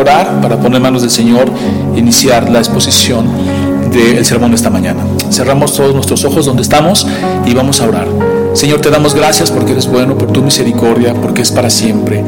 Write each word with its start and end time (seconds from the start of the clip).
orar 0.00 0.40
para 0.40 0.56
poner 0.56 0.80
manos 0.80 1.02
del 1.02 1.10
Señor 1.10 1.50
iniciar 1.96 2.48
la 2.50 2.58
exposición 2.58 3.26
del 3.92 4.24
sermón 4.24 4.50
de 4.50 4.56
esta 4.56 4.70
mañana. 4.70 5.04
Cerramos 5.30 5.74
todos 5.74 5.94
nuestros 5.94 6.24
ojos 6.24 6.46
donde 6.46 6.62
estamos 6.62 7.06
y 7.46 7.54
vamos 7.54 7.80
a 7.80 7.88
orar. 7.88 8.06
Señor, 8.52 8.80
te 8.80 8.90
damos 8.90 9.14
gracias 9.14 9.50
porque 9.50 9.72
eres 9.72 9.86
bueno, 9.86 10.18
por 10.18 10.32
tu 10.32 10.42
misericordia, 10.42 11.14
porque 11.14 11.42
es 11.42 11.52
para 11.52 11.70
siempre. 11.70 12.24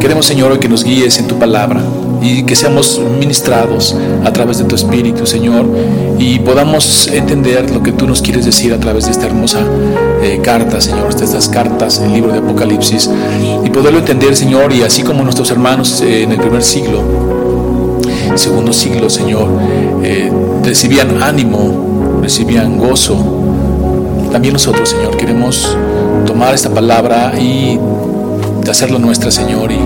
Queremos, 0.00 0.26
Señor, 0.26 0.58
que 0.60 0.68
nos 0.68 0.84
guíes 0.84 1.18
en 1.18 1.26
tu 1.26 1.38
palabra 1.38 1.82
y 2.22 2.44
que 2.44 2.54
seamos 2.54 3.00
ministrados 3.18 3.96
a 4.24 4.32
través 4.32 4.58
de 4.58 4.64
tu 4.64 4.74
Espíritu, 4.74 5.26
Señor, 5.26 5.66
y 6.18 6.38
podamos 6.40 7.08
entender 7.08 7.70
lo 7.70 7.82
que 7.82 7.92
tú 7.92 8.06
nos 8.06 8.22
quieres 8.22 8.44
decir 8.44 8.72
a 8.72 8.78
través 8.78 9.06
de 9.06 9.12
esta 9.12 9.26
hermosa 9.26 9.60
eh, 10.22 10.40
carta, 10.42 10.80
Señor, 10.80 11.08
estas 11.08 11.48
cartas, 11.48 12.00
el 12.00 12.12
libro 12.12 12.32
de 12.32 12.38
Apocalipsis, 12.38 13.10
y 13.64 13.70
poderlo 13.70 13.98
entender, 13.98 14.36
Señor, 14.36 14.72
y 14.72 14.82
así 14.82 15.02
como 15.02 15.22
nuestros 15.22 15.50
hermanos 15.50 16.00
eh, 16.00 16.22
en 16.22 16.32
el 16.32 16.38
primer 16.38 16.62
siglo, 16.62 17.02
segundo 18.34 18.72
siglo, 18.72 19.08
Señor, 19.08 19.48
eh, 20.02 20.30
recibían 20.64 21.22
ánimo, 21.22 22.20
recibían 22.22 22.78
gozo. 22.78 23.16
También 24.32 24.54
nosotros, 24.54 24.88
Señor, 24.88 25.16
queremos 25.16 25.76
tomar 26.26 26.54
esta 26.54 26.70
palabra 26.70 27.38
y 27.38 27.78
hacerlo 28.68 28.98
nuestra, 28.98 29.30
Señor, 29.30 29.72
y 29.72 29.78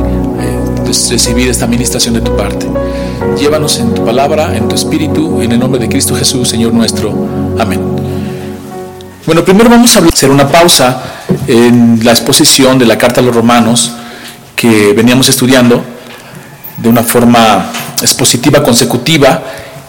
recibir 1.10 1.48
esta 1.48 1.64
administración 1.64 2.14
de 2.14 2.20
tu 2.20 2.36
parte. 2.36 2.66
Llévanos 3.38 3.78
en 3.78 3.94
tu 3.94 4.04
palabra, 4.04 4.56
en 4.56 4.68
tu 4.68 4.74
espíritu, 4.74 5.40
en 5.40 5.52
el 5.52 5.58
nombre 5.58 5.80
de 5.80 5.88
Cristo 5.88 6.14
Jesús, 6.14 6.48
Señor 6.48 6.72
nuestro. 6.72 7.12
Amén. 7.58 7.80
Bueno, 9.24 9.44
primero 9.44 9.70
vamos 9.70 9.96
a 9.96 10.00
hacer 10.00 10.32
una 10.32 10.48
pausa 10.48 11.00
en 11.46 12.00
la 12.02 12.10
exposición 12.10 12.76
de 12.76 12.86
la 12.86 12.98
carta 12.98 13.20
a 13.20 13.22
los 13.24 13.32
romanos 13.32 13.92
que 14.56 14.92
veníamos 14.94 15.28
estudiando 15.28 15.84
de 16.78 16.88
una 16.88 17.04
forma 17.04 17.70
expositiva 18.00 18.64
consecutiva 18.64 19.40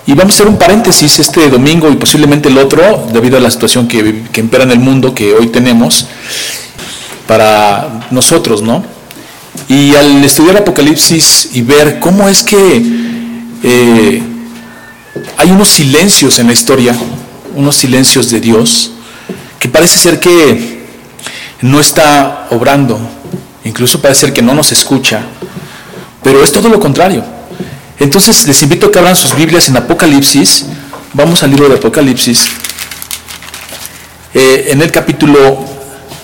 y 0.06 0.14
vamos 0.14 0.34
a 0.34 0.36
hacer 0.36 0.48
un 0.48 0.58
paréntesis 0.58 1.18
este 1.18 1.50
domingo 1.50 1.90
y 1.90 1.96
posiblemente 1.96 2.50
el 2.50 2.60
otro 2.60 3.08
debido 3.12 3.38
a 3.38 3.40
la 3.40 3.50
situación 3.50 3.88
que, 3.88 4.22
que 4.32 4.40
impera 4.40 4.66
en 4.66 4.72
el 4.72 4.80
mundo 4.80 5.16
que 5.16 5.34
hoy 5.34 5.48
tenemos 5.48 6.06
para 7.28 8.06
nosotros, 8.12 8.62
¿no? 8.62 8.84
Y 9.68 9.96
al 9.96 10.24
estudiar 10.24 10.58
Apocalipsis 10.58 11.50
y 11.54 11.64
ver 11.64 12.00
cómo 12.00 12.30
es 12.30 12.44
que 12.44 12.84
eh, 13.64 14.24
hay 15.38 15.52
unos 15.52 15.70
silencios 15.70 16.38
en 16.38 16.46
la 16.46 16.54
historia, 16.54 16.96
unos 17.56 17.76
silencios 17.76 18.30
de 18.30 18.40
Dios, 18.40 18.93
que 19.64 19.70
parece 19.70 19.98
ser 19.98 20.20
que 20.20 20.82
no 21.62 21.80
está 21.80 22.48
obrando, 22.50 23.00
incluso 23.64 24.02
parece 24.02 24.20
ser 24.20 24.34
que 24.34 24.42
no 24.42 24.54
nos 24.54 24.74
escucha, 24.74 25.22
pero 26.22 26.44
es 26.44 26.52
todo 26.52 26.68
lo 26.68 26.82
contrario. 26.82 27.24
Entonces 27.98 28.46
les 28.46 28.62
invito 28.62 28.88
a 28.88 28.92
que 28.92 29.00
abran 29.00 29.16
sus 29.16 29.34
Biblias 29.34 29.70
en 29.70 29.78
Apocalipsis, 29.78 30.66
vamos 31.14 31.44
al 31.44 31.52
libro 31.52 31.70
de 31.70 31.76
Apocalipsis, 31.76 32.46
eh, 34.34 34.66
en 34.72 34.82
el 34.82 34.92
capítulo 34.92 35.58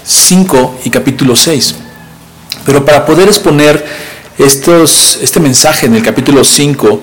5 0.04 0.82
y 0.84 0.90
capítulo 0.90 1.34
6. 1.34 1.76
Pero 2.66 2.84
para 2.84 3.06
poder 3.06 3.30
exponer 3.30 3.86
estos, 4.38 5.18
este 5.22 5.40
mensaje 5.40 5.86
en 5.86 5.96
el 5.96 6.04
capítulo 6.04 6.44
5, 6.44 7.02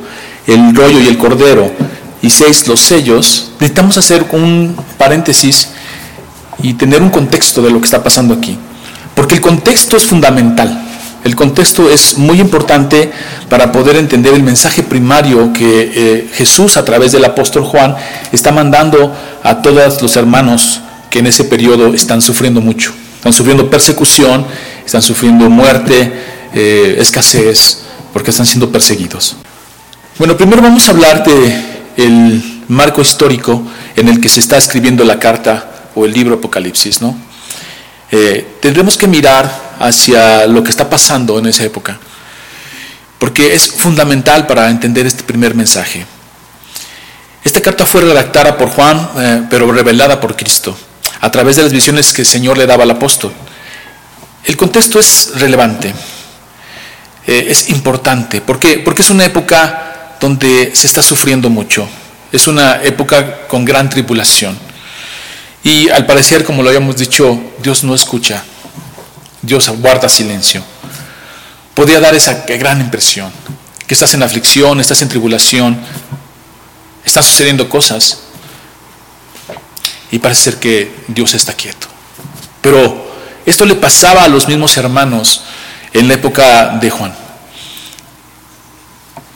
el 0.49 0.77
rollo 0.77 1.01
y 1.01 1.09
el 1.09 1.17
cordero, 1.17 1.73
y 2.21 2.29
6, 2.29 2.69
los 2.69 2.81
sellos, 2.81 3.53
necesitamos 3.59 3.97
hacer 3.97 4.27
un 4.33 4.77
paréntesis 4.99 5.69
y 6.63 6.75
tener 6.75 7.03
un 7.03 7.11
contexto 7.11 7.63
de 7.63 7.71
lo 7.71 7.81
que 7.81 7.85
está 7.85 8.03
pasando 8.03 8.35
aquí. 8.35 8.59
Porque 9.15 9.35
el 9.35 9.41
contexto 9.41 9.97
es 9.97 10.05
fundamental. 10.05 10.83
El 11.25 11.35
contexto 11.35 11.91
es 11.91 12.19
muy 12.19 12.41
importante 12.41 13.11
para 13.49 13.73
poder 13.73 13.97
entender 13.97 14.35
el 14.35 14.43
mensaje 14.43 14.83
primario 14.83 15.53
que 15.53 15.91
eh, 15.93 16.31
Jesús 16.33 16.77
a 16.77 16.85
través 16.85 17.13
del 17.13 17.25
apóstol 17.25 17.65
Juan 17.65 17.97
está 18.31 18.53
mandando 18.53 19.13
a 19.43 19.61
todos 19.61 20.01
los 20.01 20.17
hermanos 20.17 20.81
que 21.11 21.19
en 21.19 21.27
ese 21.27 21.45
periodo 21.45 21.95
están 21.95 22.23
sufriendo 22.23 22.61
mucho. 22.61 22.93
Están 23.17 23.33
sufriendo 23.33 23.69
persecución, 23.69 24.47
están 24.85 25.03
sufriendo 25.03 25.51
muerte, 25.51 26.13
eh, 26.55 26.97
escasez, 27.01 27.83
porque 28.13 28.31
están 28.31 28.47
siendo 28.47 28.71
perseguidos. 28.71 29.37
Bueno, 30.19 30.37
primero 30.37 30.63
vamos 30.63 30.89
a 30.89 30.93
hablar 30.93 31.25
del 31.25 32.63
marco 32.69 33.03
histórico 33.03 33.63
en 33.97 34.09
el 34.09 34.21
que 34.21 34.29
se 34.29 34.39
está 34.39 34.57
escribiendo 34.57 35.03
la 35.05 35.19
carta 35.19 35.76
o 35.97 36.05
el 36.05 36.13
libro 36.13 36.37
Apocalipsis, 36.37 37.01
¿no? 37.01 37.17
Eh, 38.13 38.47
tendremos 38.61 38.97
que 38.97 39.09
mirar 39.09 39.51
hacia 39.81 40.47
lo 40.47 40.63
que 40.63 40.71
está 40.71 40.89
pasando 40.89 41.39
en 41.41 41.47
esa 41.47 41.65
época, 41.65 41.99
porque 43.19 43.55
es 43.55 43.69
fundamental 43.69 44.47
para 44.47 44.71
entender 44.71 45.07
este 45.07 45.25
primer 45.25 45.55
mensaje. 45.57 46.07
Esta 47.43 47.61
carta 47.61 47.85
fue 47.85 48.03
redactada 48.03 48.57
por 48.57 48.69
Juan, 48.69 49.11
eh, 49.19 49.43
pero 49.51 49.73
revelada 49.73 50.21
por 50.21 50.37
Cristo 50.37 50.77
a 51.21 51.31
través 51.31 51.57
de 51.57 51.63
las 51.63 51.73
visiones 51.73 52.13
que 52.13 52.23
el 52.23 52.27
Señor 52.27 52.59
le 52.59 52.67
daba 52.67 52.85
al 52.85 52.91
apóstol. 52.91 53.33
El 54.45 54.57
contexto 54.57 55.01
es 55.01 55.33
relevante, 55.37 55.93
eh, 57.27 57.47
es 57.49 57.71
importante, 57.71 58.41
porque, 58.41 58.79
porque 58.79 59.03
es 59.03 59.11
una 59.11 59.25
época 59.25 60.17
donde 60.21 60.71
se 60.75 60.87
está 60.87 61.03
sufriendo 61.03 61.51
mucho, 61.51 61.89
es 62.31 62.47
una 62.47 62.83
época 62.83 63.49
con 63.49 63.65
gran 63.65 63.89
tribulación. 63.89 64.66
Y 65.67 65.89
al 65.89 66.07
parecer, 66.07 66.45
como 66.45 66.63
lo 66.63 66.69
habíamos 66.69 66.97
dicho, 66.97 67.41
Dios 67.61 67.83
no 67.83 67.93
escucha, 67.93 68.45
Dios 69.43 69.69
guarda 69.69 70.09
silencio. 70.09 70.63
Podría 71.75 71.99
dar 71.99 72.15
esa 72.15 72.45
gran 72.47 72.81
impresión, 72.81 73.33
que 73.85 73.95
estás 73.95 74.15
en 74.15 74.23
aflicción, 74.23 74.79
estás 74.79 75.03
en 75.03 75.09
tribulación, 75.09 75.77
están 77.05 77.25
sucediendo 77.25 77.69
cosas, 77.69 78.21
y 80.13 80.21
parece 80.21 80.43
ser 80.45 80.61
que 80.61 80.95
Dios 81.09 81.35
está 81.35 81.53
quieto. 81.53 81.89
Pero 82.61 83.05
esto 83.45 83.67
le 83.67 83.75
pasaba 83.75 84.23
a 84.23 84.29
los 84.29 84.47
mismos 84.47 84.77
hermanos 84.77 85.43
en 85.93 86.07
la 86.07 86.15
época 86.15 86.79
de 86.81 86.91
Juan. 86.91 87.13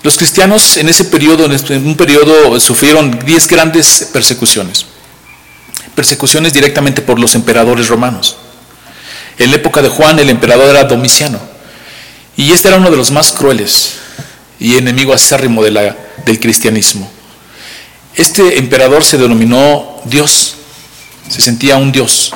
Los 0.05 0.17
cristianos 0.17 0.77
en 0.77 0.89
ese 0.89 1.07
periodo, 1.07 1.47
en 1.47 1.87
un 1.89 1.97
periodo, 1.97 2.61
sufrieron 2.61 3.19
10 3.19 3.49
grandes 3.49 4.11
persecuciones. 4.13 4.87
Persecuciones 6.01 6.55
directamente 6.55 7.03
por 7.03 7.21
los 7.21 7.35
emperadores 7.35 7.89
romanos. 7.89 8.39
En 9.37 9.51
la 9.51 9.57
época 9.57 9.83
de 9.83 9.91
Juan 9.91 10.19
el 10.19 10.31
emperador 10.31 10.71
era 10.71 10.85
Domiciano. 10.85 11.39
Y 12.39 12.53
este 12.53 12.69
era 12.69 12.79
uno 12.79 12.91
de 12.91 12.97
los 12.97 13.11
más 13.11 13.33
crueles 13.33 13.97
y 14.59 14.79
enemigo 14.79 15.13
acérrimo 15.13 15.63
del 15.63 16.41
cristianismo. 16.41 17.07
Este 18.15 18.57
emperador 18.57 19.05
se 19.05 19.19
denominó 19.19 20.01
Dios 20.07 20.55
se 21.29 21.43
sentía 21.43 21.77
un 21.77 21.93
Dios 21.93 22.33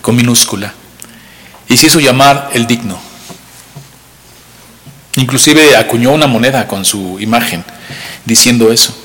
con 0.00 0.14
minúscula 0.14 0.72
y 1.68 1.76
se 1.78 1.88
hizo 1.88 1.98
llamar 1.98 2.50
el 2.52 2.68
digno. 2.68 3.00
Inclusive 5.16 5.76
acuñó 5.76 6.12
una 6.12 6.28
moneda 6.28 6.68
con 6.68 6.84
su 6.84 7.18
imagen 7.18 7.64
diciendo 8.24 8.70
eso. 8.70 8.96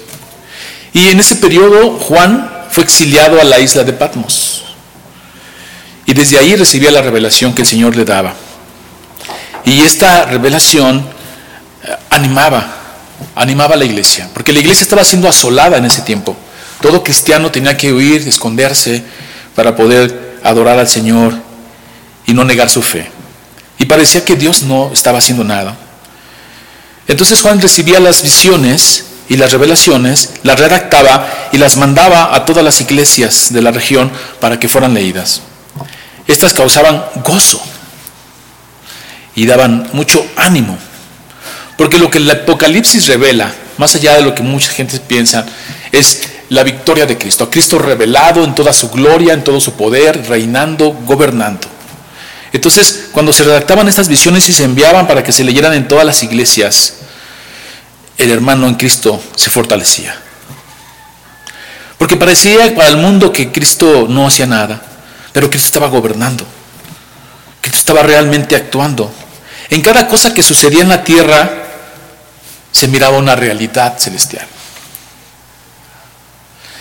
Y 0.93 1.07
en 1.07 1.19
ese 1.19 1.37
periodo 1.37 1.97
Juan 1.97 2.56
fue 2.77 2.83
exiliado 2.83 3.41
a 3.41 3.43
la 3.43 3.59
isla 3.59 3.83
de 3.83 3.91
Patmos. 3.91 4.63
Y 6.05 6.13
desde 6.13 6.37
ahí 6.37 6.55
recibía 6.55 6.91
la 6.91 7.01
revelación 7.01 7.55
que 7.55 7.63
el 7.63 7.67
Señor 7.67 7.95
le 7.95 8.05
daba. 8.05 8.35
Y 9.65 9.81
esta 9.81 10.25
revelación 10.25 11.03
eh, 11.83 11.95
animaba, 12.11 12.71
animaba 13.33 13.73
a 13.73 13.77
la 13.77 13.85
iglesia, 13.85 14.29
porque 14.31 14.53
la 14.53 14.59
iglesia 14.59 14.83
estaba 14.83 15.03
siendo 15.03 15.27
asolada 15.27 15.77
en 15.77 15.85
ese 15.85 16.03
tiempo. 16.03 16.37
Todo 16.79 17.03
cristiano 17.03 17.49
tenía 17.49 17.75
que 17.75 17.91
huir, 17.91 18.27
esconderse 18.27 19.03
para 19.55 19.75
poder 19.75 20.37
adorar 20.43 20.77
al 20.77 20.87
Señor 20.87 21.33
y 22.27 22.35
no 22.35 22.43
negar 22.43 22.69
su 22.69 22.83
fe. 22.83 23.09
Y 23.79 23.85
parecía 23.85 24.23
que 24.23 24.35
Dios 24.35 24.61
no 24.61 24.91
estaba 24.93 25.17
haciendo 25.17 25.43
nada. 25.43 25.75
Entonces 27.07 27.41
Juan 27.41 27.59
recibía 27.59 27.99
las 27.99 28.21
visiones 28.21 29.06
y 29.29 29.37
las 29.37 29.51
revelaciones, 29.51 30.31
las 30.43 30.59
redactaba 30.59 31.27
y 31.51 31.57
las 31.57 31.77
mandaba 31.77 32.33
a 32.33 32.45
todas 32.45 32.63
las 32.63 32.79
iglesias 32.81 33.51
de 33.51 33.61
la 33.61 33.71
región 33.71 34.11
para 34.39 34.59
que 34.59 34.69
fueran 34.69 34.93
leídas. 34.93 35.41
Estas 36.27 36.53
causaban 36.53 37.03
gozo 37.23 37.61
y 39.35 39.45
daban 39.45 39.89
mucho 39.93 40.25
ánimo. 40.35 40.77
Porque 41.77 41.99
lo 41.99 42.09
que 42.09 42.17
el 42.17 42.29
Apocalipsis 42.29 43.07
revela, 43.07 43.53
más 43.77 43.95
allá 43.95 44.15
de 44.15 44.23
lo 44.23 44.33
que 44.33 44.43
mucha 44.43 44.71
gente 44.71 44.99
piensa, 44.99 45.45
es 45.91 46.23
la 46.49 46.63
victoria 46.63 47.05
de 47.05 47.17
Cristo, 47.17 47.43
a 47.43 47.49
Cristo 47.49 47.77
revelado 47.77 48.43
en 48.43 48.55
toda 48.55 48.73
su 48.73 48.89
gloria, 48.89 49.33
en 49.33 49.43
todo 49.43 49.59
su 49.59 49.73
poder, 49.73 50.27
reinando, 50.27 50.91
gobernando. 51.05 51.67
Entonces, 52.53 53.09
cuando 53.11 53.33
se 53.33 53.43
redactaban 53.43 53.87
estas 53.87 54.07
visiones 54.07 54.47
y 54.49 54.53
se 54.53 54.63
enviaban 54.63 55.07
para 55.07 55.23
que 55.23 55.31
se 55.31 55.43
leyeran 55.43 55.73
en 55.73 55.87
todas 55.87 56.05
las 56.05 56.23
iglesias, 56.23 56.93
el 58.17 58.31
hermano 58.31 58.67
en 58.67 58.75
Cristo 58.75 59.21
se 59.35 59.49
fortalecía. 59.49 60.15
Porque 61.97 62.15
parecía 62.15 62.73
para 62.75 62.89
el 62.89 62.97
mundo 62.97 63.31
que 63.31 63.51
Cristo 63.51 64.07
no 64.09 64.27
hacía 64.27 64.45
nada, 64.45 64.81
pero 65.33 65.49
Cristo 65.49 65.67
estaba 65.67 65.87
gobernando. 65.87 66.45
Cristo 67.61 67.79
estaba 67.79 68.03
realmente 68.03 68.55
actuando. 68.55 69.11
En 69.69 69.81
cada 69.81 70.07
cosa 70.07 70.33
que 70.33 70.43
sucedía 70.43 70.83
en 70.83 70.89
la 70.89 71.03
tierra, 71.03 71.49
se 72.71 72.87
miraba 72.87 73.17
una 73.17 73.35
realidad 73.35 73.97
celestial. 73.97 74.45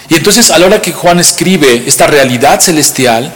Y 0.09 0.15
entonces 0.15 0.50
a 0.50 0.59
la 0.59 0.67
hora 0.67 0.82
que 0.82 0.93
Juan 0.93 1.19
escribe 1.19 1.85
esta 1.87 2.06
realidad 2.06 2.61
celestial, 2.61 3.32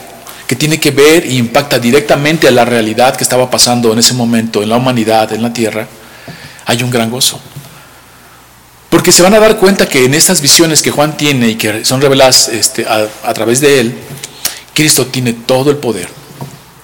que 0.46 0.56
tiene 0.56 0.78
que 0.78 0.90
ver 0.90 1.24
e 1.24 1.34
impacta 1.34 1.78
directamente 1.78 2.48
a 2.48 2.50
la 2.50 2.64
realidad 2.64 3.16
que 3.16 3.24
estaba 3.24 3.50
pasando 3.50 3.92
en 3.92 3.98
ese 3.98 4.14
momento 4.14 4.62
en 4.62 4.68
la 4.68 4.76
humanidad, 4.76 5.32
en 5.32 5.42
la 5.42 5.52
tierra, 5.52 5.86
hay 6.66 6.82
un 6.82 6.90
gran 6.90 7.10
gozo. 7.10 7.40
Porque 8.90 9.12
se 9.12 9.22
van 9.22 9.32
a 9.34 9.38
dar 9.38 9.56
cuenta 9.56 9.88
que 9.88 10.04
en 10.04 10.14
estas 10.14 10.40
visiones 10.40 10.82
que 10.82 10.90
Juan 10.90 11.16
tiene 11.16 11.50
y 11.50 11.54
que 11.54 11.84
son 11.84 12.00
reveladas 12.00 12.48
este, 12.48 12.84
a, 12.86 13.32
través 13.32 13.60
de 13.60 13.78
él, 13.78 13.94
Cristo 14.74 15.06
tiene 15.06 15.32
todo 15.32 15.70
el 15.70 15.76
poder. 15.76 16.08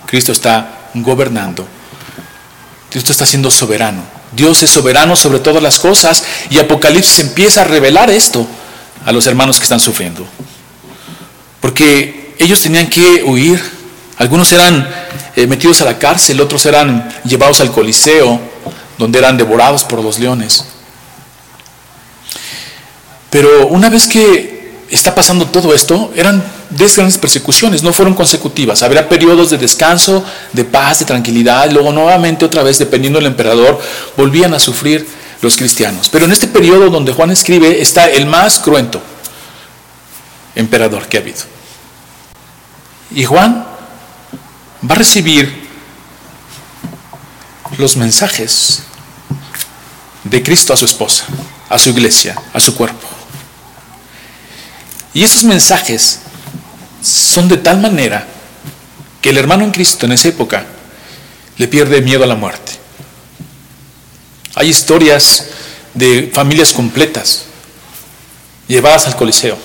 Cristo 0.07 0.31
está 0.31 0.91
gobernando. 0.95 1.67
Cristo 2.91 3.11
está 3.11 3.27
siendo 3.27 3.51
soberano. 3.51 4.03
Dios 4.31 4.63
es 4.63 4.71
soberano 4.71 5.17
sobre 5.17 5.41
todas 5.41 5.61
las 5.61 5.81
cosas 5.81 6.23
y 6.49 6.59
Apocalipsis 6.61 7.19
empieza 7.19 7.63
a 7.63 7.65
revelar 7.65 8.09
esto 8.09 8.47
a 9.05 9.11
los 9.11 9.27
hermanos 9.27 9.59
que 9.59 9.65
están 9.65 9.81
sufriendo. 9.81 10.25
Porque 11.61 12.37
ellos 12.39 12.61
tenían 12.61 12.87
que 12.87 13.25
huir. 13.25 13.61
Algunos 14.19 14.53
eran 14.53 14.89
eh, 15.35 15.47
metidos 15.49 15.81
a 15.81 15.85
la 15.85 15.99
cárcel, 15.99 16.41
otros 16.41 16.65
eran 16.67 17.09
llevados 17.25 17.61
al 17.61 17.73
Coliseo, 17.73 18.41
donde 18.97 19.19
eran 19.19 19.37
devorados 19.37 19.83
por 19.83 20.03
los 20.03 20.21
leones. 20.21 20.65
Pero 23.37 23.67
una 23.67 23.91
vez 23.91 24.07
que 24.07 24.87
está 24.89 25.15
pasando 25.15 25.45
todo 25.45 25.75
esto, 25.75 26.11
eran 26.17 26.43
10 26.71 26.97
grandes 26.97 27.19
persecuciones, 27.19 27.83
no 27.83 27.93
fueron 27.93 28.15
consecutivas. 28.15 28.83
Habrá 28.83 29.11
periodos 29.11 29.51
de 29.51 29.59
descanso, 29.59 30.25
de 30.55 30.65
paz, 30.65 31.01
de 31.01 31.05
tranquilidad, 31.05 31.71
luego 31.71 31.93
nuevamente 31.93 32.47
otra 32.47 32.63
vez, 32.63 32.79
dependiendo 32.79 33.19
del 33.19 33.27
emperador, 33.27 33.79
volvían 34.17 34.55
a 34.55 34.59
sufrir 34.59 35.07
los 35.43 35.55
cristianos. 35.55 36.09
Pero 36.09 36.25
en 36.25 36.33
este 36.33 36.47
periodo 36.47 36.89
donde 36.89 37.13
Juan 37.13 37.31
escribe 37.31 37.83
está 37.83 38.09
el 38.09 38.25
más 38.25 38.59
cruento 38.59 39.03
emperador 40.55 41.07
que 41.07 41.19
ha 41.19 41.21
habido. 41.21 41.41
Y 43.11 43.27
Juan 43.27 43.67
va 44.83 44.95
a 44.95 44.99
recibir 44.99 45.69
los 47.77 47.99
mensajes 47.99 48.85
de 50.25 50.43
Cristo 50.43 50.73
a 50.73 50.77
su 50.79 50.87
esposa, 50.87 51.27
a 51.69 51.79
su 51.79 51.91
iglesia, 51.91 52.35
a 52.55 52.61
su 52.61 52.75
cuerpo. 52.75 53.16
Y 55.17 55.25
esos 55.25 55.45
mensajes 55.45 56.19
son 57.03 57.49
de 57.49 57.57
tal 57.57 57.81
manera 57.81 58.27
que 59.23 59.31
el 59.31 59.39
hermano 59.39 59.65
en 59.65 59.71
Cristo 59.71 60.05
en 60.05 60.13
esa 60.13 60.29
época 60.29 60.67
le 61.57 61.69
pierde 61.69 62.03
miedo 62.03 62.23
a 62.23 62.27
la 62.27 62.35
muerte. 62.35 62.73
Hay 64.57 64.69
historias 64.69 65.47
de 65.95 66.31
familias 66.35 66.75
completas 66.75 67.45
llevadas 68.69 69.07
al 69.07 69.17
Coliseo 69.17 69.57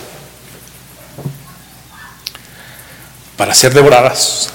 para 3.36 3.54
ser 3.54 3.74
devoradas, 3.74 4.52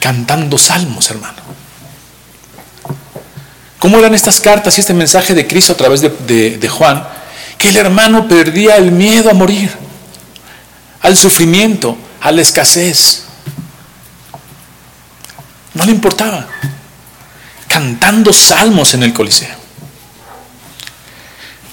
cantando 0.00 0.56
salmos, 0.56 1.10
hermano. 1.10 1.42
¿Cómo 3.78 3.98
eran 3.98 4.14
estas 4.14 4.40
cartas 4.40 4.78
y 4.78 4.80
este 4.80 4.94
mensaje 4.94 5.34
de 5.34 5.46
Cristo 5.46 5.74
a 5.74 5.76
través 5.76 6.00
de, 6.00 6.56
de 6.56 6.68
Juan? 6.70 7.19
Que 7.60 7.68
el 7.68 7.76
hermano 7.76 8.26
perdía 8.26 8.78
el 8.78 8.90
miedo 8.90 9.28
a 9.28 9.34
morir, 9.34 9.70
al 11.02 11.14
sufrimiento, 11.14 11.94
a 12.22 12.32
la 12.32 12.40
escasez. 12.40 13.24
No 15.74 15.84
le 15.84 15.90
importaba. 15.90 16.48
Cantando 17.68 18.32
salmos 18.32 18.94
en 18.94 19.02
el 19.02 19.12
Coliseo. 19.12 19.54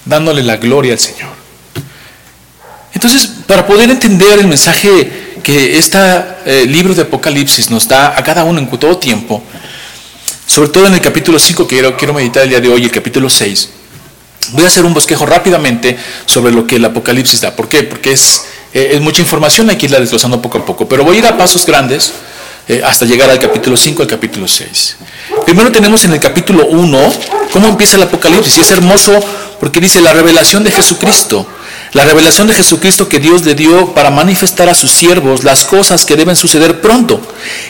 Dándole 0.04 0.42
la 0.42 0.58
gloria 0.58 0.92
al 0.92 0.98
Señor. 0.98 1.30
Entonces, 2.92 3.26
para 3.46 3.66
poder 3.66 3.88
entender 3.88 4.40
el 4.40 4.46
mensaje 4.46 5.40
que 5.42 5.78
este 5.78 6.66
libro 6.66 6.94
de 6.94 7.00
Apocalipsis 7.00 7.70
nos 7.70 7.88
da 7.88 8.08
a 8.08 8.22
cada 8.22 8.44
uno 8.44 8.58
en 8.58 8.68
todo 8.68 8.98
tiempo, 8.98 9.42
sobre 10.46 10.68
todo 10.68 10.86
en 10.86 10.92
el 10.92 11.00
capítulo 11.00 11.38
5 11.38 11.66
que 11.66 11.76
quiero, 11.76 11.96
quiero 11.96 12.12
meditar 12.12 12.42
el 12.42 12.50
día 12.50 12.60
de 12.60 12.68
hoy, 12.68 12.84
el 12.84 12.90
capítulo 12.90 13.30
6, 13.30 13.70
Voy 14.52 14.64
a 14.64 14.66
hacer 14.68 14.84
un 14.84 14.94
bosquejo 14.94 15.26
rápidamente 15.26 15.96
sobre 16.26 16.52
lo 16.52 16.66
que 16.66 16.76
el 16.76 16.84
Apocalipsis 16.84 17.40
da. 17.40 17.54
¿Por 17.54 17.68
qué? 17.68 17.82
Porque 17.82 18.12
es, 18.12 18.44
eh, 18.72 18.90
es 18.94 19.00
mucha 19.00 19.20
información, 19.20 19.68
hay 19.70 19.76
que 19.76 19.86
irla 19.86 20.00
desglosando 20.00 20.40
poco 20.40 20.58
a 20.58 20.64
poco. 20.64 20.88
Pero 20.88 21.04
voy 21.04 21.16
a 21.16 21.18
ir 21.18 21.26
a 21.26 21.36
pasos 21.36 21.66
grandes 21.66 22.12
eh, 22.66 22.82
hasta 22.84 23.04
llegar 23.04 23.30
al 23.30 23.38
capítulo 23.38 23.76
5, 23.76 24.02
al 24.02 24.08
capítulo 24.08 24.48
6. 24.48 24.96
Primero 25.44 25.70
tenemos 25.72 26.04
en 26.04 26.12
el 26.12 26.20
capítulo 26.20 26.66
1 26.66 27.12
cómo 27.52 27.68
empieza 27.68 27.96
el 27.96 28.02
Apocalipsis. 28.02 28.58
Y 28.58 28.60
es 28.62 28.70
hermoso 28.70 29.18
porque 29.60 29.80
dice 29.80 30.00
la 30.00 30.12
revelación 30.12 30.64
de 30.64 30.70
Jesucristo. 30.70 31.46
La 31.92 32.04
revelación 32.04 32.46
de 32.46 32.54
Jesucristo 32.54 33.08
que 33.08 33.18
Dios 33.18 33.44
le 33.46 33.54
dio 33.54 33.94
para 33.94 34.10
manifestar 34.10 34.68
a 34.68 34.74
sus 34.74 34.90
siervos 34.90 35.44
las 35.44 35.64
cosas 35.64 36.04
que 36.04 36.16
deben 36.16 36.36
suceder 36.36 36.80
pronto. 36.80 37.20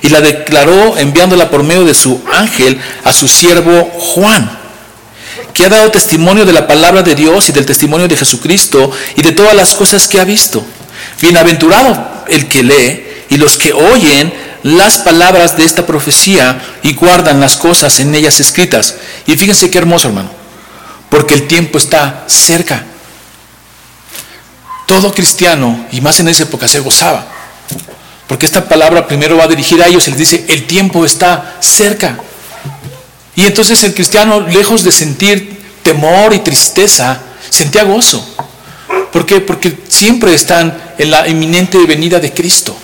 Y 0.02 0.08
la 0.08 0.20
declaró 0.20 0.96
enviándola 0.98 1.50
por 1.50 1.62
medio 1.62 1.84
de 1.84 1.94
su 1.94 2.20
ángel 2.32 2.80
a 3.04 3.12
su 3.12 3.28
siervo 3.28 3.84
Juan 3.84 4.67
que 5.58 5.64
ha 5.64 5.68
dado 5.68 5.90
testimonio 5.90 6.44
de 6.44 6.52
la 6.52 6.68
palabra 6.68 7.02
de 7.02 7.16
Dios 7.16 7.48
y 7.48 7.52
del 7.52 7.66
testimonio 7.66 8.06
de 8.06 8.16
Jesucristo 8.16 8.92
y 9.16 9.22
de 9.22 9.32
todas 9.32 9.56
las 9.56 9.74
cosas 9.74 10.06
que 10.06 10.20
ha 10.20 10.24
visto. 10.24 10.64
Bienaventurado 11.20 12.22
el 12.28 12.46
que 12.46 12.62
lee 12.62 13.24
y 13.28 13.38
los 13.38 13.58
que 13.58 13.72
oyen 13.72 14.32
las 14.62 14.98
palabras 14.98 15.56
de 15.56 15.64
esta 15.64 15.84
profecía 15.84 16.62
y 16.84 16.94
guardan 16.94 17.40
las 17.40 17.56
cosas 17.56 17.98
en 17.98 18.14
ellas 18.14 18.38
escritas. 18.38 18.98
Y 19.26 19.36
fíjense 19.36 19.68
qué 19.68 19.78
hermoso, 19.78 20.06
hermano, 20.06 20.30
porque 21.10 21.34
el 21.34 21.48
tiempo 21.48 21.76
está 21.76 22.22
cerca. 22.28 22.84
Todo 24.86 25.12
cristiano, 25.12 25.86
y 25.90 26.00
más 26.00 26.20
en 26.20 26.28
esa 26.28 26.44
época, 26.44 26.68
se 26.68 26.78
gozaba. 26.78 27.26
Porque 28.28 28.46
esta 28.46 28.68
palabra 28.68 29.08
primero 29.08 29.36
va 29.36 29.44
a 29.44 29.48
dirigir 29.48 29.82
a 29.82 29.88
ellos 29.88 30.06
y 30.06 30.12
les 30.12 30.20
dice, 30.20 30.44
el 30.46 30.68
tiempo 30.68 31.04
está 31.04 31.56
cerca. 31.58 32.16
Y 33.38 33.46
entonces 33.46 33.84
el 33.84 33.94
cristiano, 33.94 34.40
lejos 34.40 34.82
de 34.82 34.90
sentir 34.90 35.62
temor 35.84 36.34
y 36.34 36.40
tristeza, 36.40 37.20
sentía 37.48 37.84
gozo. 37.84 38.20
¿Por 39.12 39.26
qué? 39.26 39.40
Porque 39.40 39.78
siempre 39.86 40.34
están 40.34 40.76
en 40.98 41.12
la 41.12 41.28
inminente 41.28 41.78
venida 41.86 42.18
de 42.18 42.34
Cristo. 42.34 42.76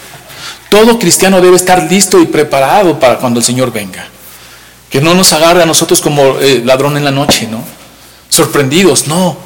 Todo 0.69 0.97
cristiano 0.97 1.41
debe 1.41 1.57
estar 1.57 1.91
listo 1.91 2.21
y 2.21 2.27
preparado 2.27 3.01
para 3.01 3.19
cuando 3.19 3.41
el 3.41 3.45
Señor 3.45 3.73
venga. 3.73 4.07
Que 4.91 5.01
no 5.01 5.13
nos 5.17 5.33
agarre 5.33 5.61
a 5.61 5.67
nosotros 5.67 6.01
como 6.01 6.39
eh, 6.39 6.63
ladrón 6.65 6.97
en 6.97 7.05
la 7.05 7.11
noche, 7.11 7.49
¿no? 7.51 7.65
Sorprendidos, 8.29 9.09
no. 9.09 9.37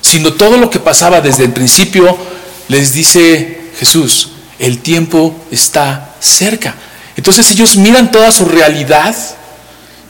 Sino 0.00 0.32
todo 0.32 0.56
lo 0.56 0.68
que 0.68 0.80
pasaba 0.80 1.20
desde 1.20 1.44
el 1.44 1.52
principio, 1.52 2.18
les 2.66 2.92
dice 2.92 3.70
Jesús, 3.78 4.30
el 4.58 4.80
tiempo 4.80 5.32
está 5.52 6.16
cerca. 6.18 6.74
Entonces 7.16 7.52
ellos 7.52 7.76
miran 7.76 8.10
toda 8.10 8.32
su 8.32 8.46
realidad 8.46 9.14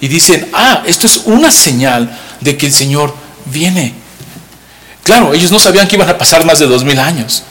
y 0.01 0.09
dicen, 0.09 0.49
ah, 0.53 0.83
esto 0.87 1.07
es 1.07 1.23
una 1.25 1.51
señal 1.51 2.19
de 2.41 2.57
que 2.57 2.67
el 2.67 2.73
Señor 2.73 3.15
viene. 3.47 3.95
Claro, 5.03 5.33
ellos 5.33 5.51
no 5.51 5.59
sabían 5.59 5.89
que 5.89 5.97
iban 5.97 6.09
a 6.09 6.19
pasar 6.19 6.45
más 6.45 6.59
de 6.59 6.67
dos 6.67 6.85
mil 6.85 6.99
años, 6.99 7.43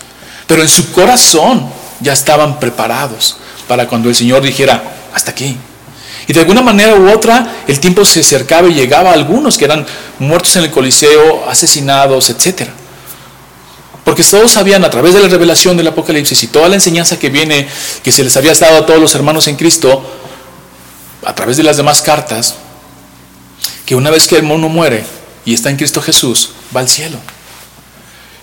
pero 0.48 0.62
en 0.62 0.70
su 0.70 0.92
corazón 0.92 1.70
ya 2.02 2.14
estaban 2.14 2.60
preparados 2.60 3.38
para 3.68 3.88
cuando 3.88 4.10
el 4.10 4.16
Señor 4.16 4.44
dijera, 4.44 4.84
hasta 5.14 5.32
aquí. 5.32 5.58
Y 6.28 6.34
de 6.34 6.40
alguna 6.40 6.62
manera 6.62 6.96
u 6.96 7.10
otra, 7.10 7.64
el 7.68 7.80
tiempo 7.80 8.04
se 8.04 8.22
acercaba 8.22 8.68
y 8.68 8.74
llegaba 8.74 9.12
a 9.12 9.14
algunos 9.14 9.58
que 9.58 9.66
eran 9.66 9.86
muertos 10.20 10.56
en 10.56 10.64
el 10.64 10.72
Coliseo, 10.72 11.48
asesinados, 11.48 12.30
etc. 12.30 12.70
Porque 14.04 14.24
todos 14.24 14.52
sabían 14.52 14.84
a 14.84 14.90
través 14.90 15.14
de 15.14 15.22
la 15.22 15.28
revelación 15.28 15.78
del 15.78 15.88
Apocalipsis 15.88 16.44
y 16.44 16.48
toda 16.48 16.68
la 16.68 16.76
enseñanza 16.76 17.20
que 17.20 17.30
viene, 17.30 17.68
que 18.04 18.12
se 18.12 18.24
les 18.24 18.36
había 18.38 18.54
dado 18.54 18.80
a 18.80 18.86
todos 18.86 19.00
los 19.00 19.14
hermanos 19.16 19.48
en 19.48 19.56
Cristo, 19.56 20.04
a 21.26 21.36
través 21.36 21.58
de 21.58 21.64
las 21.64 21.78
demás 21.78 22.02
cartas, 22.02 22.56
que 23.86 23.96
una 23.96 24.10
vez 24.10 24.28
que 24.28 24.38
el 24.38 24.44
mono 24.44 24.70
muere 24.70 25.04
y 25.44 25.54
está 25.54 25.70
en 25.70 25.78
Cristo 25.78 26.02
Jesús, 26.02 26.52
va 26.76 26.80
al 26.82 26.90
cielo. 26.90 27.18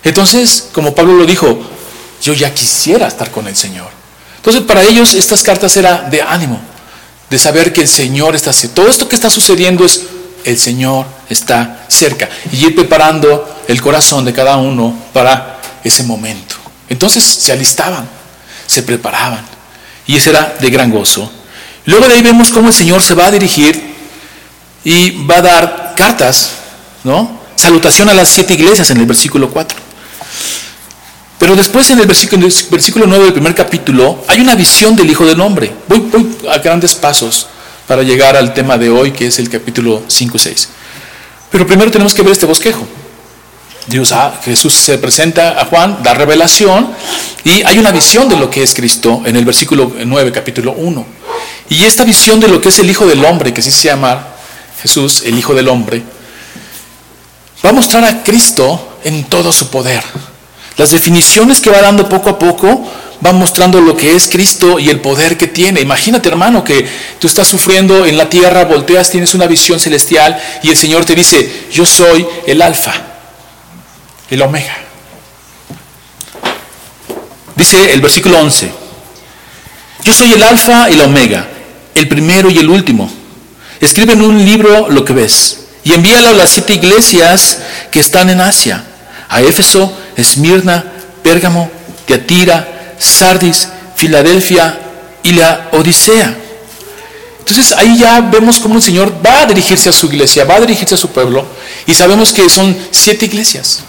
Entonces, 0.03 0.69
como 0.73 0.93
Pablo 0.93 1.13
lo 1.13 1.25
dijo, 1.25 1.59
yo 2.21 2.33
ya 2.33 2.53
quisiera 2.53 3.07
estar 3.07 3.31
con 3.31 3.47
el 3.47 3.55
Señor. 3.55 3.89
Entonces, 4.37 4.63
para 4.63 4.83
ellos 4.83 5.13
estas 5.13 5.41
cartas 5.41 5.75
eran 5.77 6.09
de 6.09 6.21
ánimo, 6.21 6.59
de 7.29 7.39
saber 7.39 7.71
que 7.71 7.81
el 7.81 7.87
Señor 7.87 8.35
está 8.35 8.51
cerca. 8.51 8.75
Todo 8.75 8.89
esto 8.89 9.07
que 9.07 9.15
está 9.15 9.29
sucediendo 9.29 9.85
es 9.85 10.01
el 10.43 10.57
Señor 10.57 11.05
está 11.29 11.85
cerca 11.87 12.29
y 12.51 12.65
ir 12.65 12.75
preparando 12.75 13.63
el 13.67 13.81
corazón 13.81 14.25
de 14.25 14.33
cada 14.33 14.57
uno 14.57 14.93
para 15.13 15.61
ese 15.83 16.03
momento. 16.03 16.55
Entonces 16.89 17.23
se 17.23 17.51
alistaban, 17.51 18.07
se 18.67 18.83
preparaban 18.83 19.45
y 20.05 20.17
ese 20.17 20.31
era 20.31 20.55
de 20.59 20.69
gran 20.69 20.91
gozo. 20.91 21.31
Luego 21.85 22.07
de 22.07 22.15
ahí 22.15 22.21
vemos 22.21 22.49
cómo 22.49 22.69
el 22.69 22.73
Señor 22.73 23.01
se 23.01 23.13
va 23.13 23.27
a 23.27 23.31
dirigir 23.31 23.93
y 24.83 25.25
va 25.25 25.37
a 25.37 25.41
dar 25.41 25.93
cartas, 25.95 26.51
¿no? 27.03 27.39
Salutación 27.55 28.09
a 28.09 28.13
las 28.13 28.29
siete 28.29 28.53
iglesias 28.53 28.89
en 28.91 28.97
el 28.97 29.05
versículo 29.05 29.49
4. 29.49 29.77
Pero 31.39 31.55
después 31.55 31.89
en 31.91 31.99
el 31.99 32.07
versículo, 32.07 32.47
versículo 32.71 33.05
9 33.05 33.25
del 33.25 33.33
primer 33.33 33.53
capítulo 33.53 34.23
hay 34.27 34.39
una 34.39 34.55
visión 34.55 34.95
del 34.95 35.09
Hijo 35.09 35.25
del 35.25 35.41
Hombre. 35.41 35.73
Voy, 35.87 35.99
voy 35.99 36.37
a 36.49 36.57
grandes 36.59 36.95
pasos 36.95 37.47
para 37.87 38.01
llegar 38.01 38.37
al 38.37 38.53
tema 38.53 38.77
de 38.77 38.89
hoy, 38.89 39.11
que 39.11 39.27
es 39.27 39.39
el 39.39 39.49
capítulo 39.49 40.03
5 40.07 40.37
y 40.37 40.39
6. 40.39 40.69
Pero 41.51 41.67
primero 41.67 41.91
tenemos 41.91 42.13
que 42.13 42.21
ver 42.21 42.31
este 42.31 42.45
bosquejo. 42.45 42.87
Dios, 43.87 44.13
ah, 44.13 44.39
Jesús 44.43 44.73
se 44.73 44.97
presenta 44.97 45.59
a 45.59 45.65
Juan, 45.65 46.01
da 46.03 46.13
revelación 46.13 46.89
y 47.43 47.63
hay 47.63 47.77
una 47.77 47.91
visión 47.91 48.29
de 48.29 48.37
lo 48.37 48.49
que 48.49 48.63
es 48.63 48.73
Cristo 48.73 49.21
en 49.25 49.35
el 49.35 49.43
versículo 49.43 49.91
9, 50.05 50.31
capítulo 50.31 50.73
1. 50.73 51.05
Y 51.69 51.83
esta 51.83 52.05
visión 52.05 52.39
de 52.39 52.47
lo 52.47 52.61
que 52.61 52.69
es 52.69 52.79
el 52.79 52.89
Hijo 52.89 53.05
del 53.05 53.23
Hombre, 53.25 53.53
que 53.53 53.59
así 53.59 53.71
se 53.71 53.89
llama 53.89 54.25
Jesús, 54.81 55.23
el 55.25 55.37
Hijo 55.37 55.53
del 55.53 55.67
Hombre, 55.67 56.01
va 57.63 57.71
a 57.71 57.73
mostrar 57.73 58.05
a 58.05 58.23
Cristo 58.23 58.99
en 59.03 59.25
todo 59.25 59.51
su 59.51 59.69
poder. 59.69 60.03
Las 60.77 60.91
definiciones 60.91 61.59
que 61.59 61.69
va 61.69 61.81
dando 61.81 62.07
poco 62.07 62.29
a 62.29 62.39
poco 62.39 62.89
van 63.19 63.37
mostrando 63.37 63.81
lo 63.81 63.97
que 63.97 64.15
es 64.15 64.27
Cristo 64.27 64.79
y 64.79 64.89
el 64.89 65.01
poder 65.01 65.37
que 65.37 65.47
tiene. 65.47 65.81
Imagínate, 65.81 66.29
hermano, 66.29 66.63
que 66.63 66.87
tú 67.19 67.27
estás 67.27 67.47
sufriendo 67.47 68.05
en 68.05 68.17
la 68.17 68.29
tierra, 68.29 68.63
volteas, 68.63 69.11
tienes 69.11 69.33
una 69.33 69.45
visión 69.45 69.79
celestial 69.79 70.41
y 70.61 70.69
el 70.69 70.77
Señor 70.77 71.03
te 71.03 71.15
dice, 71.15 71.67
yo 71.71 71.85
soy 71.85 72.25
el 72.47 72.61
alfa 72.61 73.12
el 74.29 74.41
omega. 74.41 74.75
Dice 77.55 77.93
el 77.93 78.01
versículo 78.01 78.39
11, 78.39 78.71
yo 80.03 80.13
soy 80.13 80.33
el 80.33 80.43
alfa 80.43 80.89
y 80.89 80.95
la 80.95 81.05
omega, 81.05 81.47
el 81.95 82.07
primero 82.07 82.49
y 82.49 82.57
el 82.57 82.69
último. 82.69 83.09
Escribe 83.79 84.13
en 84.13 84.21
un 84.21 84.43
libro 84.43 84.89
lo 84.89 85.05
que 85.05 85.13
ves 85.13 85.59
y 85.83 85.93
envíalo 85.93 86.29
a 86.29 86.33
las 86.33 86.49
siete 86.49 86.73
iglesias 86.73 87.59
que 87.91 87.99
están 87.99 88.29
en 88.29 88.41
Asia, 88.41 88.83
a 89.29 89.41
Éfeso, 89.41 89.95
Esmirna, 90.15 90.83
Pérgamo, 91.21 91.69
Teatira, 92.05 92.95
Sardis, 92.97 93.67
Filadelfia 93.95 94.79
y 95.21 95.33
la 95.33 95.69
Odisea. 95.71 96.37
Entonces 97.39 97.73
ahí 97.73 97.97
ya 97.97 98.21
vemos 98.21 98.59
cómo 98.59 98.75
el 98.75 98.81
Señor 98.81 99.13
va 99.25 99.41
a 99.41 99.45
dirigirse 99.45 99.89
a 99.89 99.93
su 99.93 100.07
iglesia, 100.07 100.45
va 100.45 100.55
a 100.55 100.61
dirigirse 100.61 100.95
a 100.95 100.97
su 100.97 101.09
pueblo 101.09 101.45
y 101.85 101.93
sabemos 101.93 102.33
que 102.33 102.49
son 102.49 102.75
siete 102.91 103.25
iglesias 103.25 103.83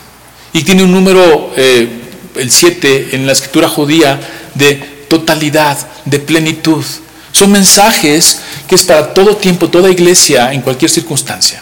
y 0.55 0.63
tiene 0.63 0.85
un 0.85 0.93
número, 0.93 1.53
eh, 1.57 1.89
el 2.37 2.51
7 2.51 3.09
en 3.13 3.27
la 3.27 3.33
escritura 3.33 3.69
judía, 3.69 4.21
de 4.55 4.77
totalidad, 5.09 5.77
de 6.05 6.21
plenitud. 6.21 6.85
Son 7.33 7.51
mensajes 7.51 8.39
que 8.69 8.77
es 8.77 8.85
para 8.85 9.13
todo 9.13 9.37
tiempo, 9.37 9.69
toda 9.69 9.91
iglesia, 9.91 10.53
en 10.53 10.63
cualquier 10.63 10.93
circunstancia. 10.93 11.61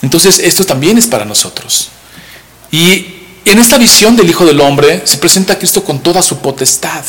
Entonces, 0.00 0.38
esto 0.38 0.64
también 0.64 0.96
es 0.96 1.08
para 1.08 1.24
nosotros. 1.24 1.88
Y 2.70 3.04
en 3.44 3.58
esta 3.58 3.78
visión 3.78 4.14
del 4.14 4.30
Hijo 4.30 4.46
del 4.46 4.60
Hombre 4.60 5.02
se 5.04 5.18
presenta 5.18 5.54
a 5.54 5.58
Cristo 5.58 5.82
con 5.82 5.98
toda 5.98 6.22
su 6.22 6.38
potestad. 6.38 7.04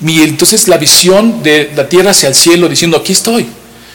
Y 0.00 0.22
entonces 0.22 0.68
la 0.68 0.78
visión 0.78 1.42
de 1.42 1.70
la 1.76 1.86
tierra 1.86 2.12
hacia 2.12 2.30
el 2.30 2.34
cielo 2.34 2.66
diciendo, 2.66 2.96
aquí 2.96 3.12
estoy. 3.12 3.46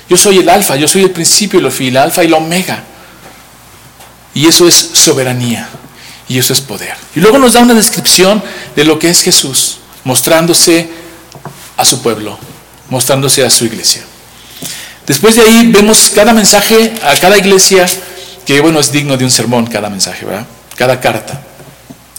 Yo 0.08 0.16
soy 0.16 0.38
el 0.38 0.50
alfa, 0.50 0.76
yo 0.76 0.88
soy 0.88 1.02
el 1.02 1.12
principio 1.12 1.60
y 1.60 1.88
el 1.88 1.98
alfa 1.98 2.24
y 2.24 2.28
la 2.28 2.38
omega. 2.38 2.84
Y 4.34 4.48
eso 4.48 4.68
es 4.68 4.76
soberanía. 4.94 5.70
Y 6.28 6.38
eso 6.38 6.54
es 6.54 6.62
poder. 6.62 6.96
Y 7.16 7.20
luego 7.20 7.40
nos 7.40 7.54
da 7.54 7.60
una 7.60 7.74
descripción 7.74 8.42
de 8.76 8.86
lo 8.86 8.98
que 8.98 9.10
es 9.10 9.22
Jesús, 9.22 9.80
mostrándose 10.06 10.90
a 11.76 11.84
su 11.84 12.02
pueblo, 12.02 12.38
mostrándose 12.90 13.44
a 13.44 13.50
su 13.50 13.66
iglesia. 13.66 14.04
Después 15.06 15.36
de 15.36 15.42
ahí 15.42 15.68
vemos 15.72 16.12
cada 16.16 16.34
mensaje 16.34 16.94
a 17.04 17.16
cada 17.16 17.38
iglesia, 17.38 17.86
que 18.46 18.62
bueno, 18.62 18.80
es 18.80 18.92
digno 18.92 19.18
de 19.18 19.26
un 19.26 19.32
sermón 19.32 19.68
cada 19.68 19.90
mensaje, 19.90 20.26
¿verdad? 20.26 20.46
Cada 20.78 21.00
carta. 21.02 21.42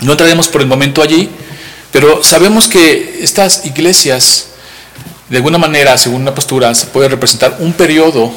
No 0.01 0.13
entraremos 0.13 0.49
por 0.49 0.61
el 0.61 0.67
momento 0.67 1.01
allí, 1.01 1.31
pero 1.91 2.23
sabemos 2.23 2.69
que 2.69 3.21
estas 3.23 3.65
iglesias, 3.65 4.49
de 5.29 5.37
alguna 5.37 5.59
manera, 5.59 5.97
según 5.97 6.23
una 6.23 6.35
postura, 6.35 6.75
se 6.75 6.87
puede 6.87 7.09
representar 7.09 7.57
un 7.61 7.73
periodo 7.73 8.33